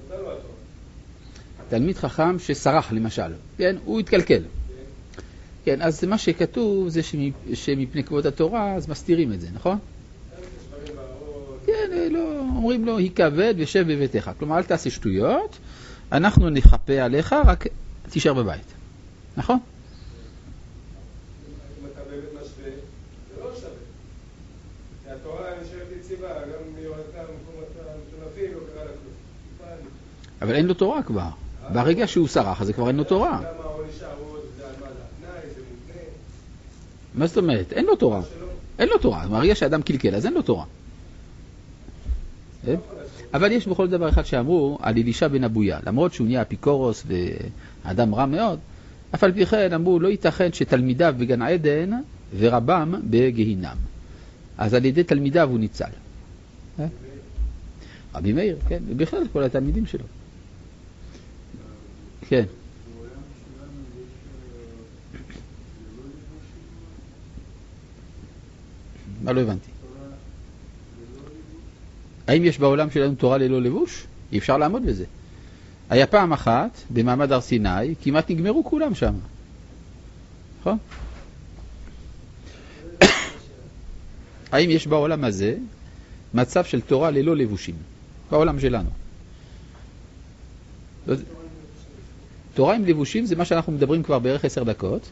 [0.09, 0.35] התורה.
[1.69, 4.43] תלמיד חכם שסרח למשל, כן, הוא התקלקל.
[5.67, 9.79] כן, אז מה שכתוב זה שמפ- שמפני כבוד התורה, אז מסתירים את זה, נכון?
[11.67, 14.31] כן, אה, לא, אומרים לו, היכבד ושב בביתך.
[14.39, 15.59] כלומר, אל תעשה שטויות,
[16.13, 17.65] אנחנו נכפה עליך, רק
[18.11, 18.65] תישאר בבית.
[19.37, 19.59] נכון?
[23.39, 23.51] לא.
[30.43, 31.29] אבל אין לו תורה כבר.
[31.73, 33.39] ברגע שהוא סרח, אז כבר אין לו תורה.
[33.39, 34.93] גם העונש הערוד, זה על מה זה
[35.27, 36.03] התנאי, זה מותנה.
[37.17, 37.73] מה זאת אומרת?
[37.73, 38.21] אין לו תורה.
[38.79, 39.27] אין לו תורה.
[39.29, 40.65] ברגע שאדם קלקל, אז אין לו תורה.
[42.67, 42.77] כן?
[43.35, 47.07] אבל יש בכל דבר אחד שאמרו על אלישע בן אבויה, למרות שהוא נהיה אפיקורוס
[47.85, 48.59] ואדם רע מאוד,
[49.15, 51.91] אף על פי כן אמרו לא ייתכן שתלמידיו בגן עדן
[52.39, 53.77] ורבם בגיהינם.
[54.59, 55.85] אז על ידי תלמידיו הוא ניצל.
[56.81, 56.87] אה?
[58.15, 60.05] רבי מאיר, כן, ובכלל כל התלמידים שלו.
[62.29, 62.45] כן.
[62.95, 64.67] בעולם שלנו יש אה,
[65.83, 66.75] ללא לבושים,
[69.23, 69.71] מה לא הבנתי?
[72.27, 74.07] האם יש בעולם שלנו תורה ללא לבוש?
[74.33, 75.05] אי אפשר לעמוד בזה.
[75.91, 79.15] היה פעם אחת, במעמד הר סיני, כמעט נגמרו כולם שם.
[80.61, 80.79] נכון?
[84.53, 85.57] האם יש בעולם הזה
[86.35, 87.75] מצב של תורה ללא לבושים?
[88.31, 88.91] בעולם שלנו.
[91.07, 91.17] לא-
[92.55, 95.11] תורה עם לבושים זה מה שאנחנו מדברים כבר בערך עשר דקות,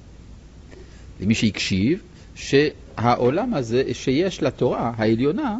[1.20, 2.02] למי שהקשיב,
[2.34, 5.58] שהעולם הזה, שיש לתורה העליונה,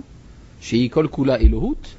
[0.61, 1.95] שהיא כל כולה אלוהות,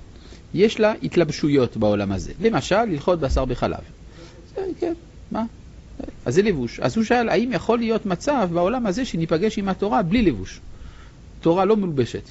[0.54, 2.34] יש לה התלבשויות בעולם הזה.
[2.42, 3.80] למשל, הלכות בשר בחלב.
[4.80, 4.94] כן,
[5.32, 5.44] מה?
[6.26, 6.80] אז זה לבוש.
[6.80, 10.60] אז הוא שאל, האם יכול להיות מצב בעולם הזה שניפגש עם התורה בלי לבוש?
[11.42, 12.24] תורה לא מלובשת.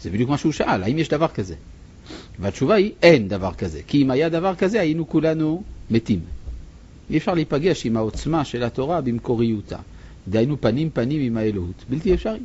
[0.00, 1.54] זה בדיוק מה שהוא שאל, האם יש דבר כזה?
[2.38, 3.80] והתשובה היא, אין דבר כזה.
[3.86, 6.20] כי אם היה דבר כזה, היינו כולנו מתים.
[7.10, 9.78] אי אפשר להיפגש עם העוצמה של התורה במקוריותה.
[10.30, 11.84] דהיינו פנים פנים עם האלוהות.
[11.88, 12.40] בלתי אפשרי.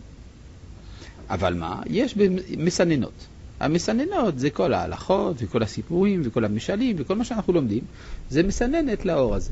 [1.30, 1.82] אבל מה?
[1.86, 2.18] יש
[2.58, 3.28] מסננות.
[3.60, 7.84] המסננות זה כל ההלכות וכל הסיפורים וכל המשלים וכל מה שאנחנו לומדים,
[8.30, 9.52] זה מסננת לאור הזה.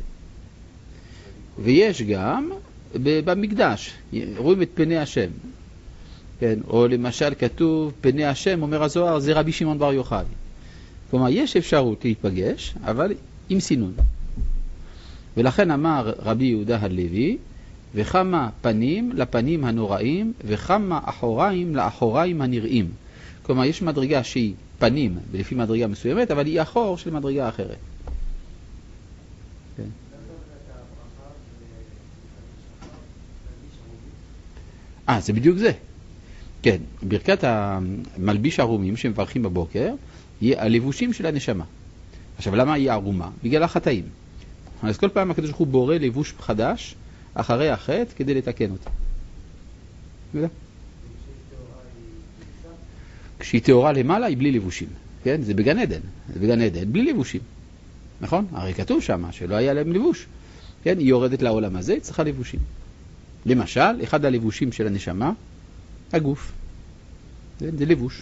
[1.63, 2.49] ויש גם
[2.95, 3.93] במקדש,
[4.37, 5.29] רואים את פני השם.
[6.39, 10.25] כן, או למשל כתוב פני השם, אומר הזוהר, זה רבי שמעון בר יוחאי.
[11.11, 13.13] כלומר, יש אפשרות להיפגש, אבל
[13.49, 13.93] עם סינון.
[15.37, 17.37] ולכן אמר רבי יהודה הלוי,
[17.95, 22.89] וכמה פנים לפנים הנוראים, וכמה אחוריים לאחוריים הנראים.
[23.43, 27.77] כלומר, יש מדרגה שהיא פנים לפי מדרגה מסוימת, אבל היא אחור של מדרגה אחרת.
[35.09, 35.71] אה, זה בדיוק זה.
[36.63, 39.93] כן, ברכת המלביש ערומים שמברכים בבוקר,
[40.41, 41.63] יהיה הלבושים של הנשמה.
[42.37, 43.29] עכשיו, למה היא ערומה?
[43.43, 44.03] בגלל החטאים.
[44.83, 46.95] אז כל פעם הקדוש ברוך הוא בורא לבוש חדש
[47.33, 48.89] אחרי החטא כדי לתקן אותה.
[53.39, 54.87] כשהיא טהורה למעלה היא בלי לבושים,
[55.23, 55.41] כן?
[55.41, 55.99] זה בגן עדן,
[56.33, 57.41] זה בגן עדן בלי לבושים,
[58.21, 58.47] נכון?
[58.51, 60.25] הרי כתוב שם שלא היה להם לבוש,
[60.83, 60.99] כן?
[60.99, 62.59] היא יורדת לעולם הזה, היא צריכה לבושים.
[63.45, 65.31] למשל, אחד הלבושים של הנשמה,
[66.13, 66.51] הגוף.
[67.59, 68.21] זה, זה לבוש.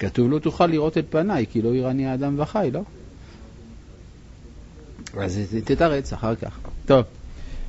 [0.00, 2.80] כתוב לא תוכל לראות את פניי, כי לא יראני האדם וחי, לא?
[5.22, 6.58] אז תתרץ אחר כך.
[6.86, 7.04] טוב.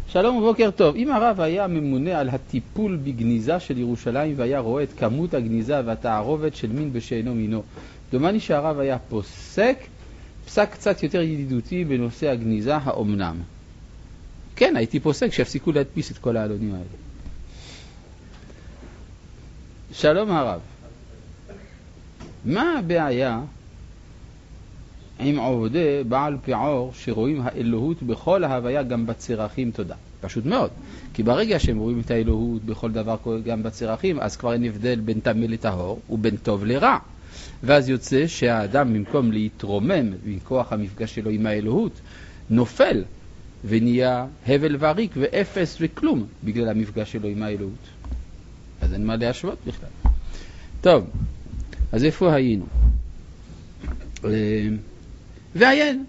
[0.08, 0.96] שלום ובוקר טוב.
[0.96, 6.56] אם הרב היה ממונה על הטיפול בגניזה של ירושלים והיה רואה את כמות הגניזה והתערובת
[6.56, 7.64] של מין בשאינו מינו,
[8.12, 9.78] דומני שהרב היה פוסק
[10.46, 13.36] פסק קצת יותר ידידותי בנושא הגניזה, האומנם?
[14.56, 16.86] כן, הייתי פוסק שיפסיקו להדפיס את כל העלונים האלה.
[19.94, 20.71] שלום הרב.
[22.46, 23.42] מה הבעיה
[25.20, 29.72] עם עובדי בעל פעור שרואים האלוהות בכל ההוויה גם בצרכים?
[29.72, 29.96] תודה.
[30.22, 30.70] פשוט מאוד.
[31.14, 35.20] כי ברגע שהם רואים את האלוהות בכל דבר גם בצרכים, אז כבר אין הבדל בין
[35.20, 36.98] טמא לטהור ובין טוב לרע.
[37.64, 41.92] ואז יוצא שהאדם במקום להתרומם מכוח המפגש שלו עם האלוהות,
[42.50, 43.04] נופל
[43.66, 47.88] ונהיה הבל ואריק ואפס וכלום בגלל המפגש שלו עם האלוהות.
[48.82, 50.12] אז אין מה להשוות בכלל.
[50.82, 51.06] טוב,
[51.92, 52.66] אז איפה היינו?
[54.26, 54.68] אה,
[55.56, 56.06] ועיין.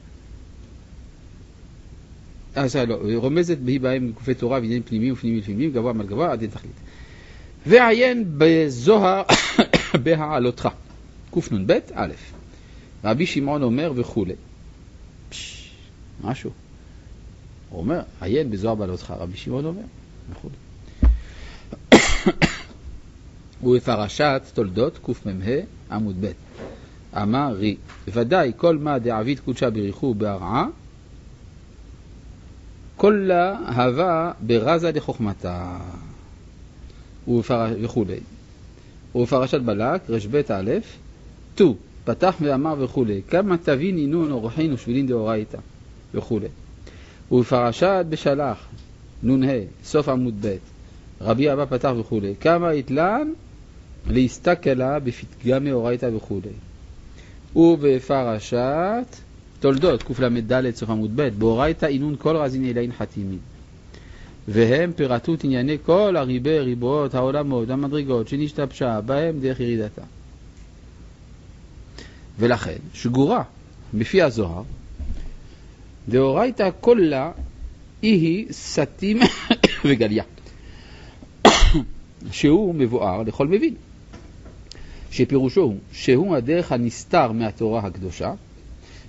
[2.55, 6.41] אז לא, רומזת בי בהם גופי תורה ועניינים פנימיים ופנימיים לפנימיים, גבוה מעל גבוה עד
[6.41, 6.75] אין תכלית.
[7.67, 9.23] ועיין בזוהר
[10.05, 10.69] בהעלותך.
[11.31, 12.13] קנ"ב, א',
[13.05, 14.35] רבי שמעון אומר וכולי.
[16.25, 16.51] משהו.
[17.71, 19.83] הוא אומר, עיין בזוהר בעלותך, רבי שמעון אומר,
[20.31, 20.55] וכולי.
[23.63, 25.55] ובפרשת תולדות קמ"ה
[25.91, 26.33] עמוד ב'
[27.17, 27.77] אמר רי,
[28.09, 30.67] ודאי כל מה דעביד קודשה בריחו בהרעה,
[32.97, 35.79] כל לה הווה ברזה לחוכמתה
[37.29, 38.21] וכולי.
[39.15, 40.71] ובפרשת בלק, רב א',
[41.55, 45.59] ט"ו, פתח ואמר וכולי, כמה תבין אינון אורחין ושבילין דאורייתא
[46.15, 46.49] וכולי.
[47.33, 48.67] ובפרשת בשלח,
[49.23, 49.47] נ"ה,
[49.85, 50.57] סוף עמוד ב',
[51.21, 53.33] רבי אבא פתח וכולי, כמה יתלן
[54.07, 56.53] להסתכלה בפתגמי אורייתא וכולי.
[57.57, 59.17] ובפרשת
[59.61, 63.39] תולדות, קל"ד, סוף עמוד ב', באורייתא אינון כל רזין אלין חתימין.
[64.49, 70.03] והם פירטו את ענייני כל הריבי ריבועות העולמות והמדרגות שנשתבשה בהם דרך ירידתה.
[72.39, 73.43] ולכן שגורה
[73.95, 74.63] בפי הזוהר,
[76.09, 77.31] דאורייתא כולה
[78.03, 79.19] היא סתים
[79.85, 80.25] וגליה,
[82.31, 83.75] שהוא מבואר לכל מבין,
[85.13, 88.35] שפירושו הוא שהוא הדרך הנסתר מהתורה הקדושה,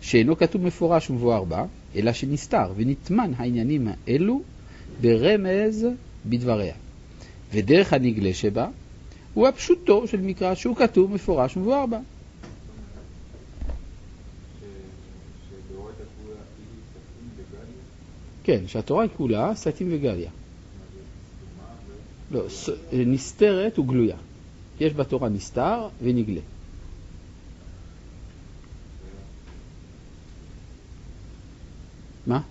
[0.01, 4.41] שאינו כתוב מפורש ומבואר בה, אלא שנסתר ונטמן העניינים האלו
[5.01, 5.87] ברמז
[6.25, 6.75] בדבריה.
[7.53, 8.67] ודרך הנגלה שבה
[9.33, 11.99] הוא הפשוטו של מקרא שהוא כתוב מפורש ומבואר בה.
[18.43, 20.31] כן, שהתורה כולה סטים וגליה.
[22.31, 22.43] לא,
[22.93, 24.17] נסתרת וגלויה.
[24.79, 26.41] יש בתורה נסתר ונגלה.
[32.27, 32.41] מה?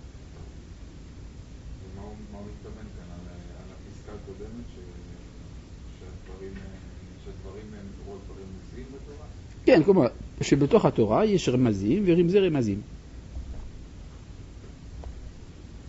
[9.65, 10.07] כן, כלומר,
[10.41, 12.81] שבתוך התורה יש רמזים ורמזי רמזים.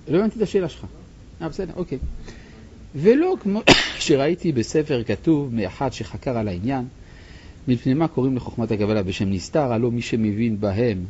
[0.08, 0.86] לא הבנתי את השאלה שלך.
[1.42, 1.98] אה, בסדר, אוקיי.
[2.94, 3.62] ולא כמו
[4.06, 6.84] שראיתי בספר כתוב מאחד שחקר על העניין,
[7.68, 11.04] מפני מה קוראים לחוכמת הקבלה בשם נסתר, הלא מי שמבין בהם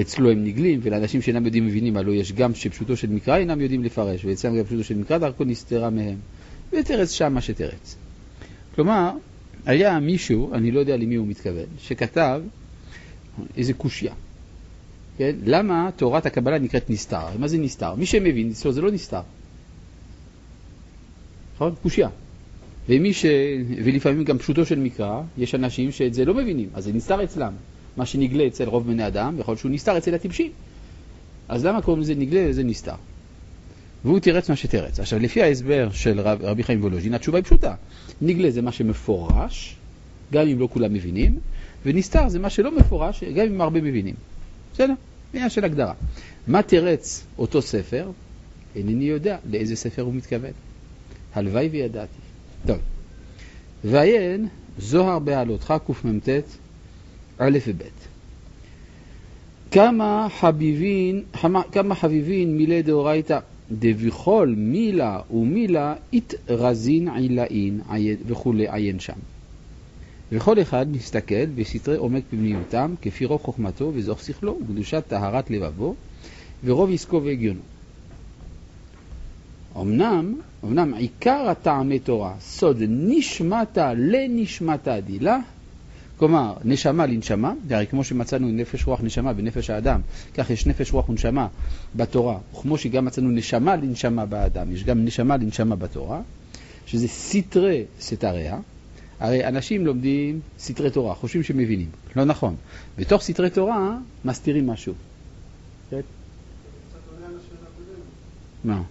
[0.00, 3.84] אצלו הם נגלים, ולאנשים שאינם יודעים מבינים, הלא יש גם שפשוטו של מקרא אינם יודעים
[3.84, 6.16] לפרש, ואצלם גם פשוטו של מקרא דרכו נסתרה מהם,
[6.72, 7.96] ותרץ שם מה שתרץ.
[8.74, 9.10] כלומר,
[9.66, 12.42] היה מישהו, אני לא יודע למי הוא מתכוון, שכתב
[13.56, 14.14] איזה קושייה.
[15.18, 15.36] כן?
[15.44, 17.38] למה תורת הקבלה נקראת נסתר?
[17.38, 17.94] מה זה נסתר?
[17.94, 19.20] מי שמבין, אצלו זה לא נסתר.
[21.58, 21.74] נכון?
[21.82, 22.08] קושייה.
[22.88, 23.26] ומי ש...
[23.84, 27.52] ולפעמים גם פשוטו של מקרא, יש אנשים שאת זה לא מבינים, אז זה נסתר אצלם.
[27.96, 30.52] מה שנגלה אצל רוב בני אדם, יכול להיות שהוא נסתר אצל הטיפשים.
[31.48, 32.94] אז למה קוראים לזה נגלה וזה נסתר?
[34.04, 35.00] והוא תירץ מה שתרץ.
[35.00, 37.74] עכשיו, לפי ההסבר של רב, רבי חיים וולוז'ין, התשובה היא פשוטה.
[38.22, 39.76] נגלה זה מה שמפורש,
[40.32, 41.38] גם אם לא כולם מבינים,
[41.86, 44.14] ונסתר זה מה שלא מפורש, גם אם הרבה מבינים.
[44.74, 44.94] בסדר?
[45.34, 45.94] עניין של הגדרה.
[46.46, 48.10] מה תרץ אותו ספר?
[48.76, 50.52] אינני יודע לאיזה ספר הוא מתכוון.
[51.38, 52.18] הלוואי וידעתי.
[52.66, 52.78] טוב.
[53.84, 56.28] ועיין זוהר בעלותך קמ"ט
[57.38, 57.82] א' וב'.
[59.70, 61.22] כמה חביבין,
[61.72, 63.38] כמה חביבין מילי דאורייתא
[63.70, 67.80] דבכל מילה ומילה איתרזין עילאין
[68.26, 69.18] וכולי עיין שם.
[70.32, 75.94] וכל אחד מסתכל בסתרי עומק פנימיותם, כפי רוב חוכמתו וזוך שכלו, וקדושת טהרת לבבו,
[76.64, 77.60] ורוב עסקו והגיונו.
[79.76, 85.38] אמנם, אמנם עיקר הטעמי תורה, סוד נשמתה לנשמתה דילה,
[86.16, 90.00] כלומר, נשמה לנשמה, והרי כמו שמצאנו נפש רוח נשמה בנפש האדם,
[90.34, 91.48] כך יש נפש רוח ונשמה
[91.96, 96.20] בתורה, וכמו שגם מצאנו נשמה לנשמה באדם, יש גם נשמה לנשמה בתורה,
[96.86, 98.58] שזה סתרי סתריה.
[99.20, 101.88] הרי אנשים לומדים סתרי תורה, חושבים שמבינים.
[102.16, 102.56] לא נכון.
[102.98, 104.94] בתוך סתרי תורה מסתירים משהו.
[105.90, 106.00] כן?
[108.64, 108.82] מה?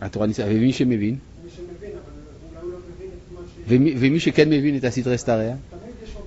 [0.00, 0.46] התורה נסתרת.
[0.50, 1.16] ומי שמבין?
[1.44, 4.00] מי שמבין, אבל אולי הוא לא מבין את מה ש...
[4.00, 5.56] ומי, שכן מבין את הסתרי סתריה?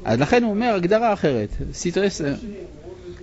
[0.06, 1.50] אז לכן הוא אומר הגדרה אחרת.
[1.74, 2.22] סתרי ס...
[2.22, 2.50] אנשים,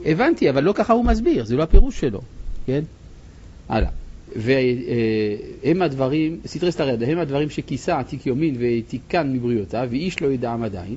[0.04, 2.20] הבנתי, אבל לא ככה הוא מסביר, זה לא הפירוש שלו,
[2.66, 2.82] כן?
[3.68, 3.90] הלאה.
[4.36, 10.96] והם הדברים, סתרי סתריה, הם הדברים שכיסה עתיק יומין ותיקן מבריאותיו, ואיש לא ידעם עדיין.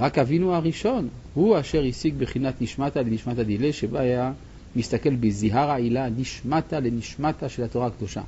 [0.00, 4.32] רק אבינו הראשון, הוא אשר השיג בחינת נשמתה לנשמתה דילה, שבה היה
[4.76, 8.22] מסתכל בזיהר העילה נשמתה לנשמתה של התורה הקדושה.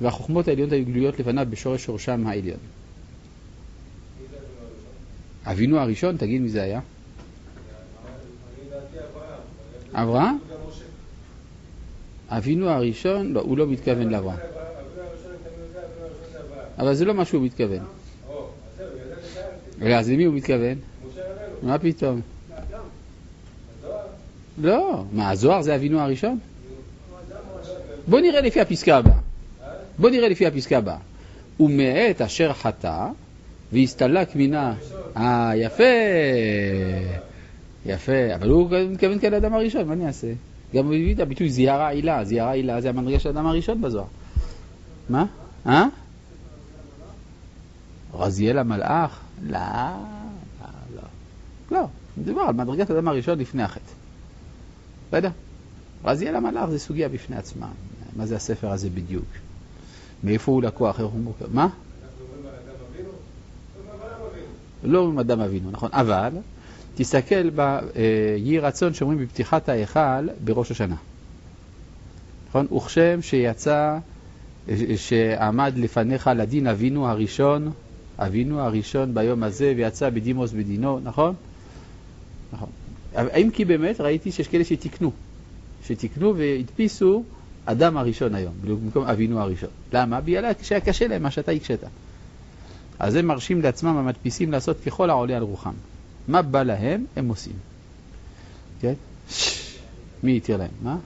[0.00, 2.58] והחוכמות העליונות היו גלויות לפניו בשורש שורשם העליון.
[5.44, 6.16] אבינו הראשון?
[6.16, 6.80] תגיד מי זה היה?
[9.92, 10.38] אברהם.
[12.28, 14.38] אבינו הראשון, לא, הוא לא מתכוון לאברהם.
[16.78, 17.78] אבל זה לא מה שהוא מתכוון.
[18.28, 18.48] או,
[19.94, 20.78] אז למי הוא מתכוון?
[21.62, 22.20] מה פתאום?
[24.58, 25.04] לא.
[25.12, 26.38] מה, הזוהר זה אבינו הראשון?
[28.08, 29.15] בוא נראה לפי הפסקה הבאה.
[29.98, 30.98] בוא נראה לפי הפסקה הבאה.
[31.60, 33.08] ומעת אשר חטא
[33.72, 34.74] והסתלק מינה...
[35.16, 35.82] אה, יפה.
[37.86, 38.34] יפה.
[38.34, 40.32] אבל הוא מתכוון כאל האדם הראשון, מה אני אעשה?
[40.74, 42.24] גם הוא הביא את הביטוי זיהרה עילה.
[42.24, 44.06] זיהרה עילה זה המדרגה של האדם הראשון בזוהר.
[45.08, 45.26] מה?
[45.66, 45.86] אה?
[48.14, 49.20] רזיאל המלאך?
[49.46, 51.02] לא, לא, לא.
[51.70, 51.86] לא,
[52.16, 53.92] מדובר על מדרגת האדם הראשון לפני החטא.
[55.08, 55.30] בסדר?
[56.04, 57.68] רזיאל המלאך זה סוגיה בפני עצמה.
[58.16, 59.24] מה זה הספר הזה בדיוק?
[60.26, 61.00] מאיפה הוא לקוח?
[61.00, 61.54] איך הוא מורכב?
[61.54, 61.62] מה?
[61.62, 62.48] אנחנו אומרים
[65.18, 65.66] אדם אבינו?
[65.66, 65.90] לא נכון.
[65.92, 66.30] אבל
[66.94, 67.60] תסתכל ב...
[67.60, 67.80] אה,
[68.60, 70.96] רצון שאומרים בפתיחת ההיכל בראש השנה.
[72.48, 72.66] נכון?
[72.76, 73.98] וכשם שיצא,
[74.68, 77.70] אה, שעמד לפניך לדין אבינו הראשון,
[78.18, 81.34] אבינו הראשון ביום הזה, ויצא בדימוס בדינו, נכון?
[82.52, 82.68] נכון.
[83.14, 85.12] האם כי באמת ראיתי שיש כאלה שתיקנו,
[85.86, 87.24] שתיקנו והדפיסו
[87.66, 89.68] אדם הראשון היום, במקום אבינו הראשון.
[89.92, 90.20] למה?
[90.20, 91.80] בגלל שהיה קשה להם מה שאתה הקשית.
[92.98, 95.74] אז הם מרשים לעצמם המדפיסים לעשות ככל העולה על רוחם.
[96.28, 97.52] מה בא להם, הם עושים.
[98.80, 98.94] כן?
[100.22, 100.70] מי התיר להם?
[100.82, 100.96] מה?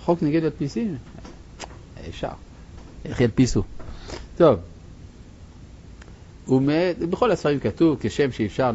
[0.00, 0.96] חוק נגד מדפיסים?
[2.08, 2.28] אפשר.
[3.04, 3.62] איך ידפיסו?
[4.36, 4.58] טוב.
[6.48, 8.70] ומת, בכל הספרים כתוב, כשם שאפשר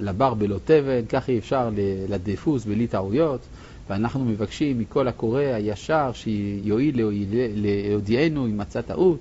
[0.00, 1.70] לבר בלא תבן, כך אי אפשר
[2.08, 3.40] לדפוס בלי טעויות,
[3.88, 7.00] ואנחנו מבקשים מכל הקורא הישר שיועיל
[7.54, 9.18] להודיענו אם מצא טעות.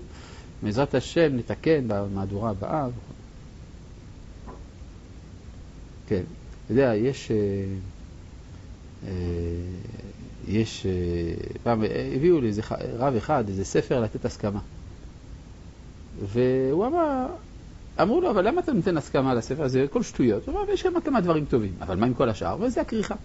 [0.64, 2.88] בעזרת השם נתקן במהדורה הבאה.
[6.08, 6.22] כן,
[6.66, 7.32] אתה יודע, יש...
[7.32, 7.38] אה,
[9.08, 9.12] אה,
[10.48, 10.86] יש...
[10.86, 10.92] אה,
[11.64, 11.84] פעם
[12.16, 12.62] הביאו לי איזה
[12.98, 14.60] רב אחד, איזה ספר לתת הסכמה.
[16.26, 17.26] והוא אמר,
[18.02, 19.84] אמרו לו, אבל למה אתה נותן הסכמה לספר הזה?
[19.84, 20.48] הכל שטויות.
[20.48, 22.58] הוא אמר, יש שם כמה דברים טובים, אבל מה עם כל השאר?
[22.60, 23.16] וזה הכריכה.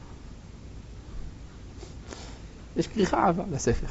[2.76, 3.86] יש כריכה אהבה לספר.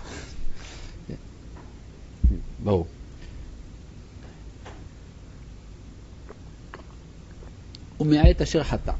[2.63, 2.87] ברור.
[7.99, 8.91] ומהעת אשר חטא.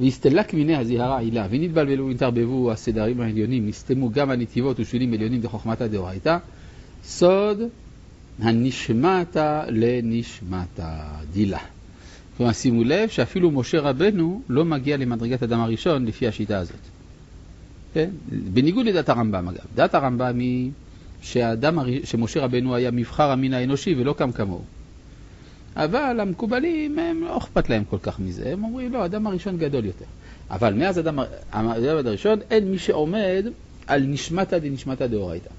[0.00, 6.38] והסתלק מיני הזיהרה עילה, ונתבלבלו ונתערבבו הסדרים העליונים, נסתמו גם הנתיבות ושבילים עליונים דחוכמתא דאורייתא,
[7.04, 7.60] סוד
[8.38, 11.58] הנשמטה לנשמטה דילה.
[12.36, 16.99] כלומר, שימו לב שאפילו משה רבנו לא מגיע למדרגת אדם הראשון לפי השיטה הזאת.
[17.94, 18.10] כן?
[18.28, 19.64] בניגוד לדעת הרמב"ם אגב.
[19.74, 20.70] דעת הרמב"ם היא
[21.22, 24.64] שהאדם, שמשה רבנו היה מבחר המין האנושי ולא קם כמוהו.
[25.76, 29.84] אבל המקובלים, הם לא אכפת להם כל כך מזה, הם אומרים, לא, האדם הראשון גדול
[29.84, 30.04] יותר.
[30.50, 31.18] אבל מאז האדם,
[31.52, 33.46] האדם הראשון, אין מי שעומד
[33.86, 35.50] על נשמתא דנשמתא דאורייתא.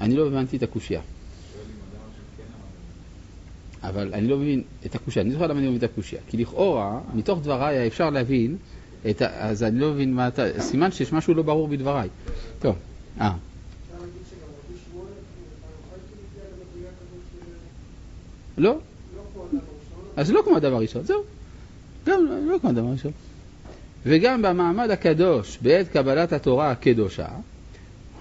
[0.00, 1.00] אני לא הבנתי את הקושייה.
[1.00, 2.42] שואל אם אדם הראשון כן
[3.82, 5.24] אבל אני לא מבין את הקושייה.
[5.24, 6.22] אני זוכר למה אני לא מבין את הקושייה.
[6.28, 8.56] כי לכאורה, מתוך דבריי אפשר להבין,
[9.10, 9.26] את ה...
[9.48, 10.60] אז אני לא מבין מה אתה...
[10.60, 12.08] סימן שיש משהו לא ברור בדבריי.
[12.58, 12.76] טוב,
[13.20, 13.26] אה.
[13.26, 15.06] אפשר להגיד שגם רבי שמואל,
[15.62, 18.78] הרמח"ל הגיע למדרגה כזאת לא?
[20.16, 21.22] אז לא כמו הדבר הראשון, זהו.
[22.06, 23.12] גם לא כמו הדבר הראשון.
[24.06, 27.28] וגם במעמד הקדוש, בעת קבלת התורה הקדושה,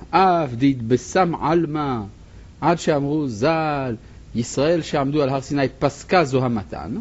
[0.09, 2.01] אף דהתבשם עלמא,
[2.61, 3.95] עד שאמרו ז"ל,
[4.35, 6.95] ישראל שעמדו על הר סיני פסקה זו המתן.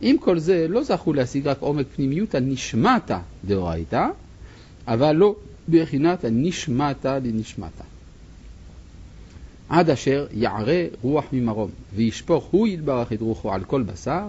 [0.00, 4.06] עם כל זה לא זכו להשיג רק עומק פנימיות הנשמטה דאורייתא,
[4.86, 5.34] אבל לא
[5.68, 7.84] בחינת הנשמטה דנשמטה.
[9.68, 14.24] עד אשר יערה רוח ממרום, וישפוך הוא יתברך את רוחו על כל בשר,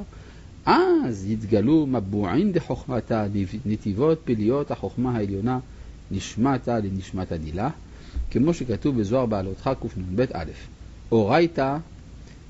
[0.66, 3.26] אז יתגלו מבועין דחוכמתה,
[3.66, 5.60] נתיבות פליות החוכמה העליונה,
[6.12, 7.70] נשמתה לנשמת הדילה,
[8.32, 10.52] כמו שכתוב בזוהר בעלותך קנ"ב א',
[11.12, 11.78] אורייתא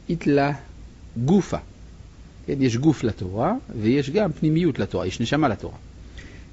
[0.09, 0.51] איתלה
[1.17, 1.57] גופה.
[2.45, 5.77] כן, יש גוף לתורה, ויש גם פנימיות לתורה, יש נשמה לתורה.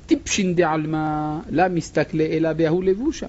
[0.06, 3.26] טיפשין דעלמא, לה מסתכלי אלא בהוא לבושה.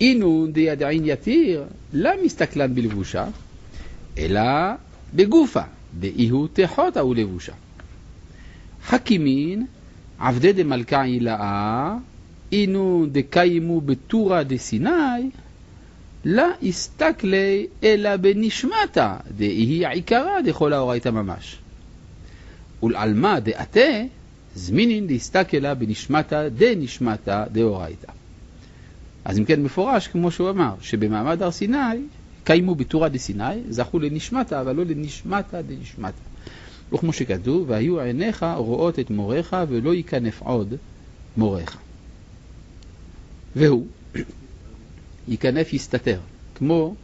[0.00, 3.26] אינון דידעין יתיר, לה מסתכלן בלבושה,
[4.18, 4.40] אלא
[5.14, 5.62] בגופה,
[6.00, 7.52] דאיהו תחותה ולבושה.
[8.86, 9.66] חכימין,
[10.18, 11.96] עבדי דמלכה עילאה,
[12.52, 15.30] אינון דקיימו בטורה דסיני,
[16.24, 21.58] לה הסתכלי אלא בנשמתה, דהי העיקרה דכל האורייתא ממש.
[22.82, 24.02] ולעלמא דעתה,
[24.54, 28.12] זמינין דהסתכלה בנשמתה דנשמתה דאורייתא.
[29.24, 31.76] אז אם כן מפורש, כמו שהוא אמר, שבמעמד הר סיני,
[32.44, 36.20] קיימו בתורה דסיני, זכו לנשמתה, אבל לא לנשמתה דנשמתה.
[36.92, 40.74] וכמו שכתוב, והיו עיניך רואות את מוריך, ולא ייכנף עוד
[41.36, 41.76] מוריך.
[43.56, 43.86] והוא,
[45.28, 46.18] ייכנף יסתתר,
[46.54, 46.94] כמו,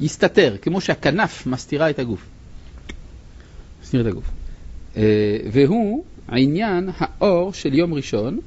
[0.00, 2.26] יסתתר, כמו שהכנף מסתירה את הגוף.
[3.82, 4.30] מסתיר את הגוף.
[4.96, 8.38] אה, והוא עניין האור של יום ראשון,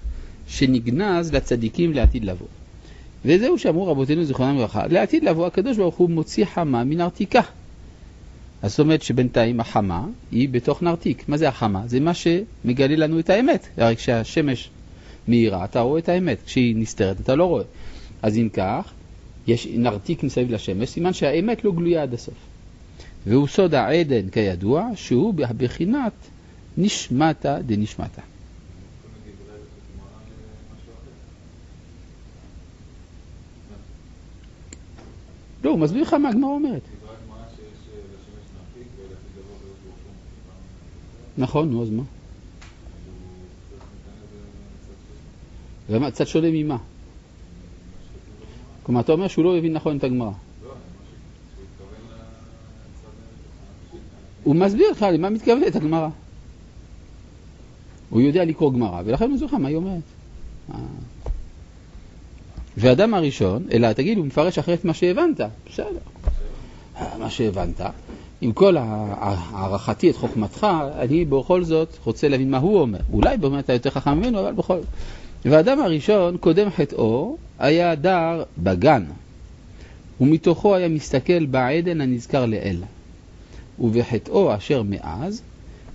[0.48, 2.48] שנגנז לצדיקים לעתיד לבוא.
[3.26, 7.42] וזהו שאמרו רבותינו זיכרונם לברכה, לעתיד לבוא הקדוש ברוך הוא מוציא חמה מנרתיקה.
[8.62, 11.30] אז זאת אומרת שבינתיים החמה היא בתוך נרתיק.
[11.30, 11.84] מה זה החמה?
[11.88, 13.68] זה מה שמגלה לנו את האמת.
[13.78, 14.70] הרי כשהשמש
[15.28, 17.64] מאירה אתה רואה את האמת, כשהיא נסתרת אתה לא רואה.
[18.22, 18.92] אז אם כך,
[19.48, 22.38] יש נרתיק מסביב לשמש, סימן שהאמת לא גלויה עד הסוף.
[23.26, 26.14] והוא סוד העדן כידוע, שהוא בבחינת
[26.78, 28.22] נשמטה דנשמטה.
[35.64, 36.82] לא, הוא מסביר לך מה הגמרא אומרת.
[41.38, 42.04] נכון, נו, אז מה?
[45.90, 46.78] ומה, צד שונה ממה?
[48.88, 50.32] כלומר, אתה אומר שהוא לא הבין נכון את הגמרא.
[54.44, 56.10] הוא מסביר לך למה מתכוונת הגמרא.
[58.10, 60.02] הוא יודע לקרוא גמרא, ולכן הוא זוכר מה היא אומרת.
[60.74, 60.80] אה.
[62.78, 65.42] ואדם הראשון, אלא תגיד, הוא מפרש אחרת מה שהבנת.
[65.72, 65.88] בסדר.
[66.98, 67.82] אה, מה שהבנת.
[68.42, 70.68] עם כל הערכתי את חוכמתך,
[71.00, 73.00] אני בכל זאת רוצה להבין מה הוא אומר.
[73.14, 74.86] אולי באמת אתה יותר חכם ממנו, אבל בכל זאת.
[75.46, 79.04] והאדם הראשון, קודם חטאו, היה דר בגן,
[80.22, 82.84] ומתוכו היה מסתכל בעדן הנזכר לאל.
[83.80, 85.42] ובחטאו אשר מאז,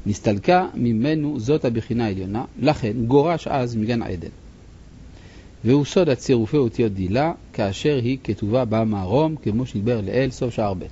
[0.06, 4.28] נסתלקה ממנו זאת הבחינה העליונה, לכן גורש אז מגן עדן.
[5.64, 10.84] והוא סוד הצירופי אותיות דילה, כאשר היא כתובה במרום, כמו שנדבר לאל, סוף שער ב'.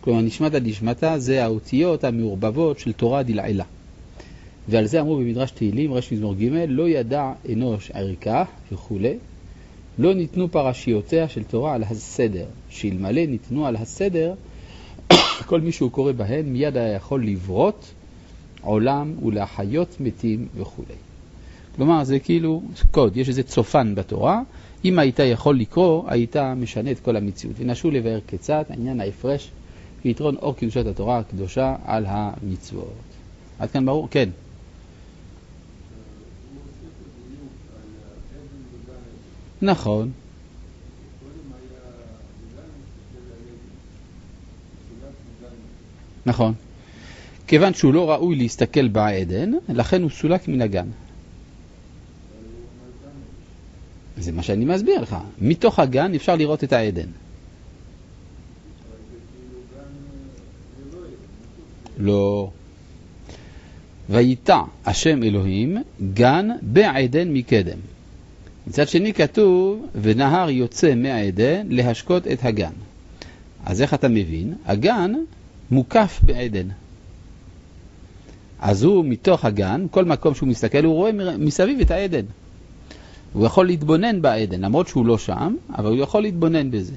[0.00, 3.64] כלומר, נשמתא דשמתא זה האותיות המעורבבות של תורה דלעילה.
[4.68, 9.16] ועל זה אמרו במדרש תהילים, רש מזמור ג', לא ידע אנוש ערכה וכולי,
[9.98, 14.34] לא ניתנו פרשיותיה של תורה על הסדר, שאלמלא ניתנו על הסדר,
[15.48, 17.92] כל מי שהוא קורא בהן מיד היה יכול לברות
[18.60, 20.94] עולם ולהחיות מתים וכולי.
[21.76, 24.42] כלומר, זה כאילו קוד, יש איזה צופן בתורה,
[24.84, 27.56] אם היית יכול לקרוא, היית משנה את כל המציאות.
[27.58, 29.50] ונסו לבאר כיצד עניין ההפרש
[30.04, 32.92] ויתרון אור קדושת התורה הקדושה על המצוות.
[33.58, 34.08] עד כאן ברור?
[34.10, 34.28] כן.
[39.62, 40.10] נכון.
[46.26, 46.54] נכון.
[47.46, 50.86] כיוון שהוא לא ראוי להסתכל בעדן, לכן הוא סולק מן הגן.
[54.16, 55.16] זה מה שאני מסביר לך.
[55.40, 57.08] מתוך הגן אפשר לראות את העדן.
[61.98, 62.50] לא.
[64.10, 65.78] ויטע השם אלוהים
[66.14, 67.78] גן בעדן מקדם.
[68.66, 72.72] מצד שני כתוב, ונהר יוצא מהעדן להשקות את הגן.
[73.64, 74.54] אז איך אתה מבין?
[74.66, 75.12] הגן
[75.70, 76.66] מוקף בעדן.
[78.60, 82.24] אז הוא מתוך הגן, כל מקום שהוא מסתכל, הוא רואה מסביב את העדן.
[83.32, 86.92] הוא יכול להתבונן בעדן, למרות שהוא לא שם, אבל הוא יכול להתבונן בזה.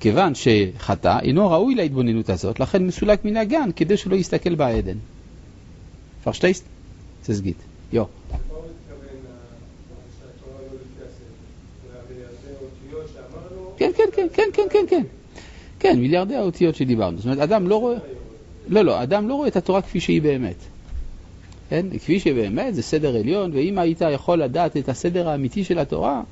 [0.00, 4.96] כיוון שחטא אינו ראוי להתבוננות הזאת, לכן מסולק מן הגן כדי שלא יסתכל בעדן.
[6.24, 6.64] פרשטייסט?
[7.22, 7.56] צזגית.
[7.92, 8.04] יו.
[8.30, 9.32] מה הוא מתכוון ה-
[10.18, 11.34] שהתורה לא לפי הסדר?
[12.08, 13.61] והמיליארדי אותיות שאמרנו...
[13.76, 15.02] כן, כן, כן, כן, כן, כן, כן.
[15.78, 17.16] כן, מיליארדי האותיות שדיברנו.
[17.16, 17.96] זאת אומרת, אדם לא רואה...
[18.68, 20.56] לא, לא, אדם לא רואה את התורה כפי שהיא באמת.
[21.68, 21.86] כן?
[21.98, 26.22] כפי שהיא באמת, זה סדר עליון, ואם היית יכול לדעת את הסדר האמיתי של התורה,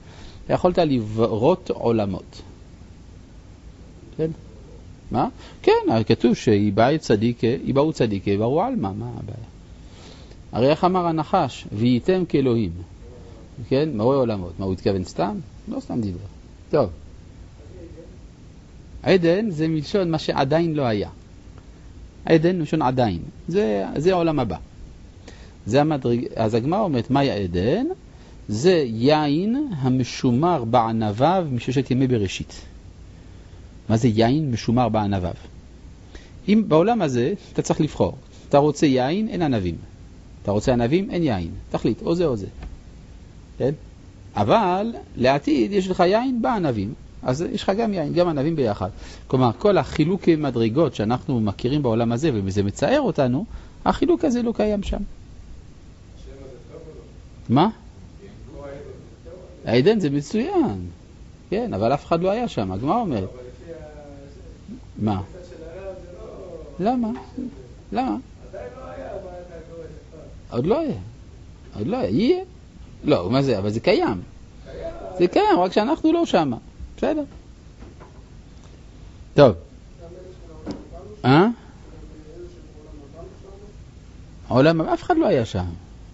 [0.51, 2.43] יכולת לברות עולמות.
[4.17, 4.31] כן?
[5.11, 5.29] מה?
[5.63, 5.73] כן,
[6.07, 9.47] כתוב שיבאו צדיקה, יבאו צדיקה, יבאו עלמא, מה הבעיה?
[10.53, 11.67] הרי איך אמר הנחש?
[11.73, 12.73] וייתם כאלוהים.
[13.69, 13.89] כן?
[13.95, 14.53] מורה עולמות.
[14.59, 15.39] מה, הוא התכוון סתם?
[15.69, 16.19] לא סתם דיבר.
[16.71, 16.91] טוב.
[19.03, 21.09] עדן זה מלשון מה שעדיין לא היה.
[22.25, 23.19] עדן מלשון עדיין.
[23.49, 24.57] זה, זה העולם הבא.
[25.67, 26.25] זה המדרג...
[26.37, 27.87] אז הגמרא אומרת, מהי עדן?
[28.49, 32.61] זה יין המשומר בענביו מששת ימי בראשית.
[33.89, 35.35] מה זה יין משומר בענביו?
[36.49, 38.17] אם בעולם הזה אתה צריך לבחור,
[38.49, 39.77] אתה רוצה יין, אין ענבים.
[40.43, 41.51] אתה רוצה ענבים, אין יין.
[41.71, 42.47] תחליט, או זה או זה.
[43.59, 43.71] כן?
[44.37, 48.89] אבל לעתיד יש לך יין בענבים, אז יש לך גם יין, גם ענבים ביחד.
[49.27, 53.45] כלומר, כל החילוק מדרגות שאנחנו מכירים בעולם הזה, וזה מצער אותנו,
[53.85, 54.99] החילוק הזה לא קיים שם.
[57.49, 57.69] מה?
[59.65, 60.87] העדן, זה מצוין.
[61.51, 63.29] כן, אבל אף אחד לא היה שם, הגמרא אומרת.
[64.99, 65.21] מה?
[66.81, 66.91] לא...
[66.91, 67.11] למה?
[67.93, 68.13] למה?
[68.13, 68.17] לא?
[70.51, 70.99] עוד לא היה.
[71.79, 72.11] עוד לא היה.
[72.11, 72.45] יהיה?
[73.05, 73.59] לא, מה זה?
[73.59, 73.81] אבל זה.
[73.81, 74.21] קיים.
[75.19, 76.57] זה קיים, רק שאנחנו לא שמה.
[77.01, 77.23] בסדר.
[79.35, 79.55] טוב.
[81.25, 81.47] אה?
[84.49, 85.65] העולם הבא, אף אחד לא היה שם.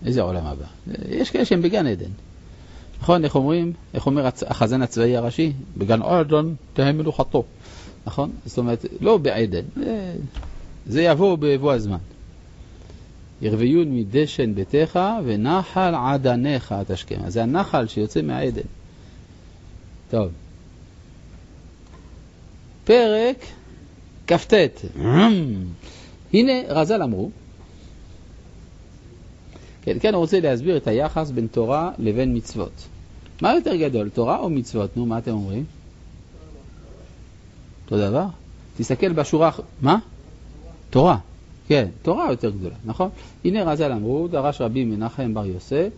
[0.07, 0.65] איזה עולם הבא?
[1.09, 2.11] יש כאלה שהם בגן עדן.
[3.03, 3.73] נכון, איך אומרים?
[3.95, 5.53] איך אומר החזן הצבאי הראשי?
[5.77, 7.45] בגן עדן תהא מלוכתו.
[8.07, 8.31] נכון?
[8.45, 9.65] זאת אומרת, לא בעדן.
[9.77, 10.15] זה,
[10.87, 11.99] זה יבוא בבוא הזמן.
[13.43, 17.31] ירוויון מדשן ביתך ונחל עדניך תשכם.
[17.31, 18.67] זה הנחל שיוצא מהעדן.
[20.11, 20.31] טוב.
[22.87, 23.37] פרק
[24.27, 24.55] כ"ט.
[26.33, 27.31] הנה רז"ל אמרו,
[29.83, 32.89] כן, כן, הוא רוצה להסביר את היחס בין תורה לבין מצוות.
[33.41, 34.97] מה יותר גדול, תורה או מצוות?
[34.97, 35.65] נו, מה אתם אומרים?
[37.85, 38.27] אותו דבר?
[38.77, 39.51] תסתכל בשורה...
[39.83, 39.99] מה?
[40.91, 41.19] תורה.
[41.69, 43.11] כן, תורה יותר גדולה, נכון?
[43.45, 45.89] הנה רז"ל אמרו, דרש רבי מנחם בר יוסף,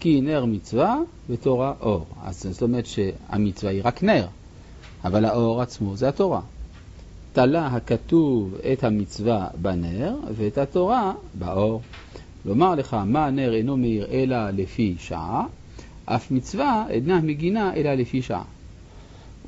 [0.00, 0.98] כי נר מצווה
[1.30, 2.06] ותורה אור.
[2.24, 4.26] אז זאת אומרת שהמצווה היא רק נר,
[5.04, 6.40] אבל האור עצמו זה התורה.
[7.32, 11.82] תלה הכתוב את המצווה בנר ואת התורה באור.
[12.44, 15.46] לומר לך מה הנר אינו מאיר אלא לפי שעה,
[16.04, 18.44] אף מצווה אינה מגינה אלא לפי שעה.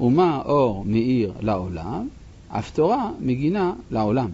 [0.01, 2.09] ומה אור מאיר לעולם,
[2.49, 4.31] אף תורה מגינה לעולם,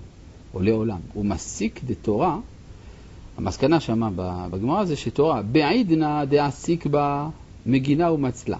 [0.54, 0.98] או לעולם.
[1.16, 2.38] ומסיק דתורה,
[3.38, 4.10] המסקנה שמה
[4.50, 7.28] בגמרא זה שתורה בעידנא דעסיק בה
[7.66, 8.58] מגינה ומצלה.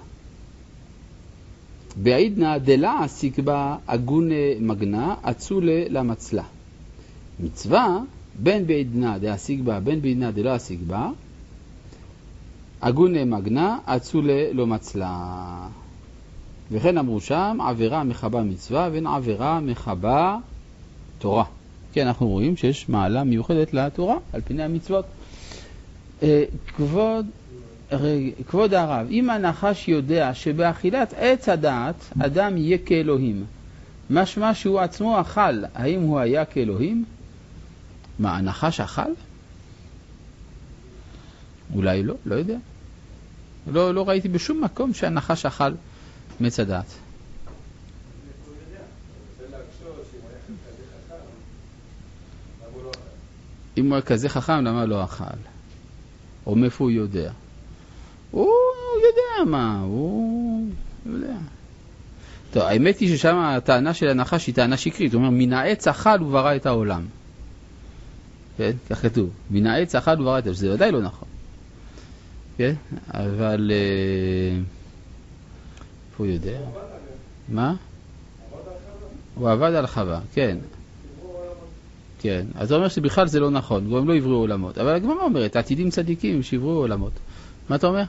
[1.96, 6.42] בעידנא דלה עסיק בה אגונה מגנה אצולה למצלה.
[7.40, 7.98] מצווה
[8.42, 11.10] בין בעידנא דעסיק בה בין בעידנא דלא עסיק בה
[12.80, 15.68] אגונה מגנה אצולה לא מצלה.
[16.70, 20.38] וכן אמרו שם עבירה מחבה מצווה ואין עבירה מחבה
[21.18, 21.44] תורה.
[21.92, 25.04] כן, אנחנו רואים שיש מעלה מיוחדת לתורה על פני המצוות.
[26.22, 26.44] אה,
[26.76, 27.26] כבוד,
[28.48, 33.44] כבוד הרב, אם הנחש יודע שבאכילת עץ הדעת אדם יהיה כאלוהים,
[34.10, 37.04] משמע שהוא עצמו אכל, האם הוא היה כאלוהים?
[38.18, 39.12] מה, הנחש אכל?
[41.74, 42.56] אולי לא, לא יודע.
[43.66, 45.72] לא, לא ראיתי בשום מקום שהנחש אכל
[46.40, 46.86] מעץ הדעת.
[53.76, 55.24] אם הוא היה כזה חכם, למה לא אכל?
[56.46, 57.32] או מאיפה הוא יודע?
[58.36, 58.52] הוא
[59.06, 60.68] יודע מה, הוא
[61.06, 61.36] יודע.
[62.52, 65.14] טוב, האמת היא ששם הטענה של הנחש היא טענה שקרית.
[65.14, 67.02] הוא אומר, מן העץ אכל וברא את העולם.
[68.56, 68.70] כן?
[68.90, 69.30] כך כתוב.
[69.50, 70.58] מן העץ אכל וברא את העולם.
[70.58, 71.28] זה ודאי לא נכון.
[72.56, 72.74] כן?
[73.08, 73.70] אבל...
[73.74, 74.58] אה,
[76.10, 76.60] איפה הוא יודע?
[77.48, 77.74] מה?
[79.34, 80.58] הוא עבד על חווה, כן.
[82.20, 84.78] כן, אז זה אומר שבכלל זה לא נכון, גם לא יבראו עולמות.
[84.78, 87.12] אבל הגמרא אומרת, עתידים צדיקים שיבראו עולמות.
[87.68, 88.04] מה אתה אומר?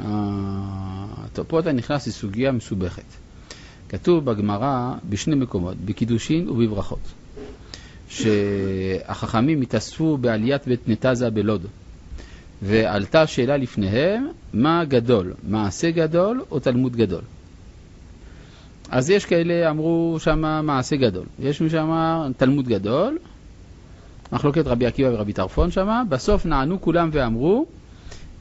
[0.00, 3.04] אה, פה אתה נכנס לסוגיה מסובכת.
[3.88, 7.12] כתוב בגמרא בשני מקומות, בקידושין ובברכות,
[8.08, 11.66] שהחכמים התאספו בעליית בית נתזה בלוד,
[12.62, 17.22] ועלתה שאלה לפניהם, מה גדול, מעשה גדול או תלמוד גדול?
[18.90, 23.18] אז יש כאלה אמרו שם מעשה גדול, יש מי שאמר תלמוד גדול,
[24.32, 27.66] מחלוקת רבי עקיבא ורבי טרפון שם, בסוף נענו כולם ואמרו,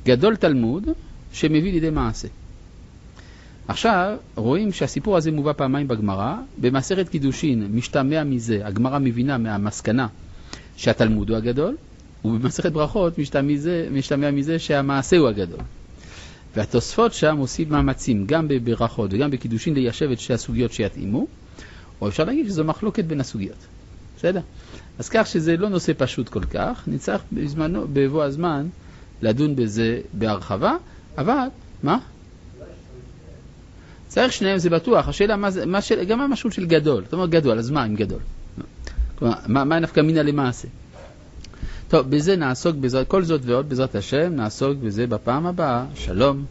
[0.06, 0.84] גדול תלמוד
[1.34, 2.28] שמביא לידי מעשה.
[3.74, 6.36] עכשיו, רואים שהסיפור הזה מובא פעמיים בגמרא.
[6.62, 10.08] במסכת קידושין משתמע מזה, הגמרא מבינה מהמסקנה
[10.78, 11.78] שהתלמוד הוא הגדול,
[12.26, 15.60] ובמסכת ברכות משתמע מזה, משתמע מזה שהמעשה הוא הגדול.
[16.56, 21.28] והתוספות שם עושים מאמצים, גם בברכות וגם בקידושין, ליישב את שתי הסוגיות שיתאימו,
[22.02, 23.68] או אפשר להגיד שזו מחלוקת בין הסוגיות.
[24.18, 24.42] בסדר?
[25.00, 28.68] אז כך שזה לא נושא פשוט כל כך, נצטרך בזמנו, בבוא הזמן
[29.22, 30.76] לדון בזה בהרחבה,
[31.18, 31.48] אבל,
[31.84, 31.98] מה?
[34.14, 35.08] צריך שניהם, זה בטוח.
[35.08, 37.04] השאלה, מה זה, מה של, גם המשמעות של גדול.
[37.04, 38.20] זאת אומרת גדול, אז מה אם גדול?
[39.16, 40.68] כלומר, מה, מה נפקא מינה למעשה?
[41.88, 45.86] טוב, בזה נעסוק, בעזרת, כל זאת ועוד בעזרת השם, נעסוק בזה בפעם הבאה.
[45.96, 46.46] שלום.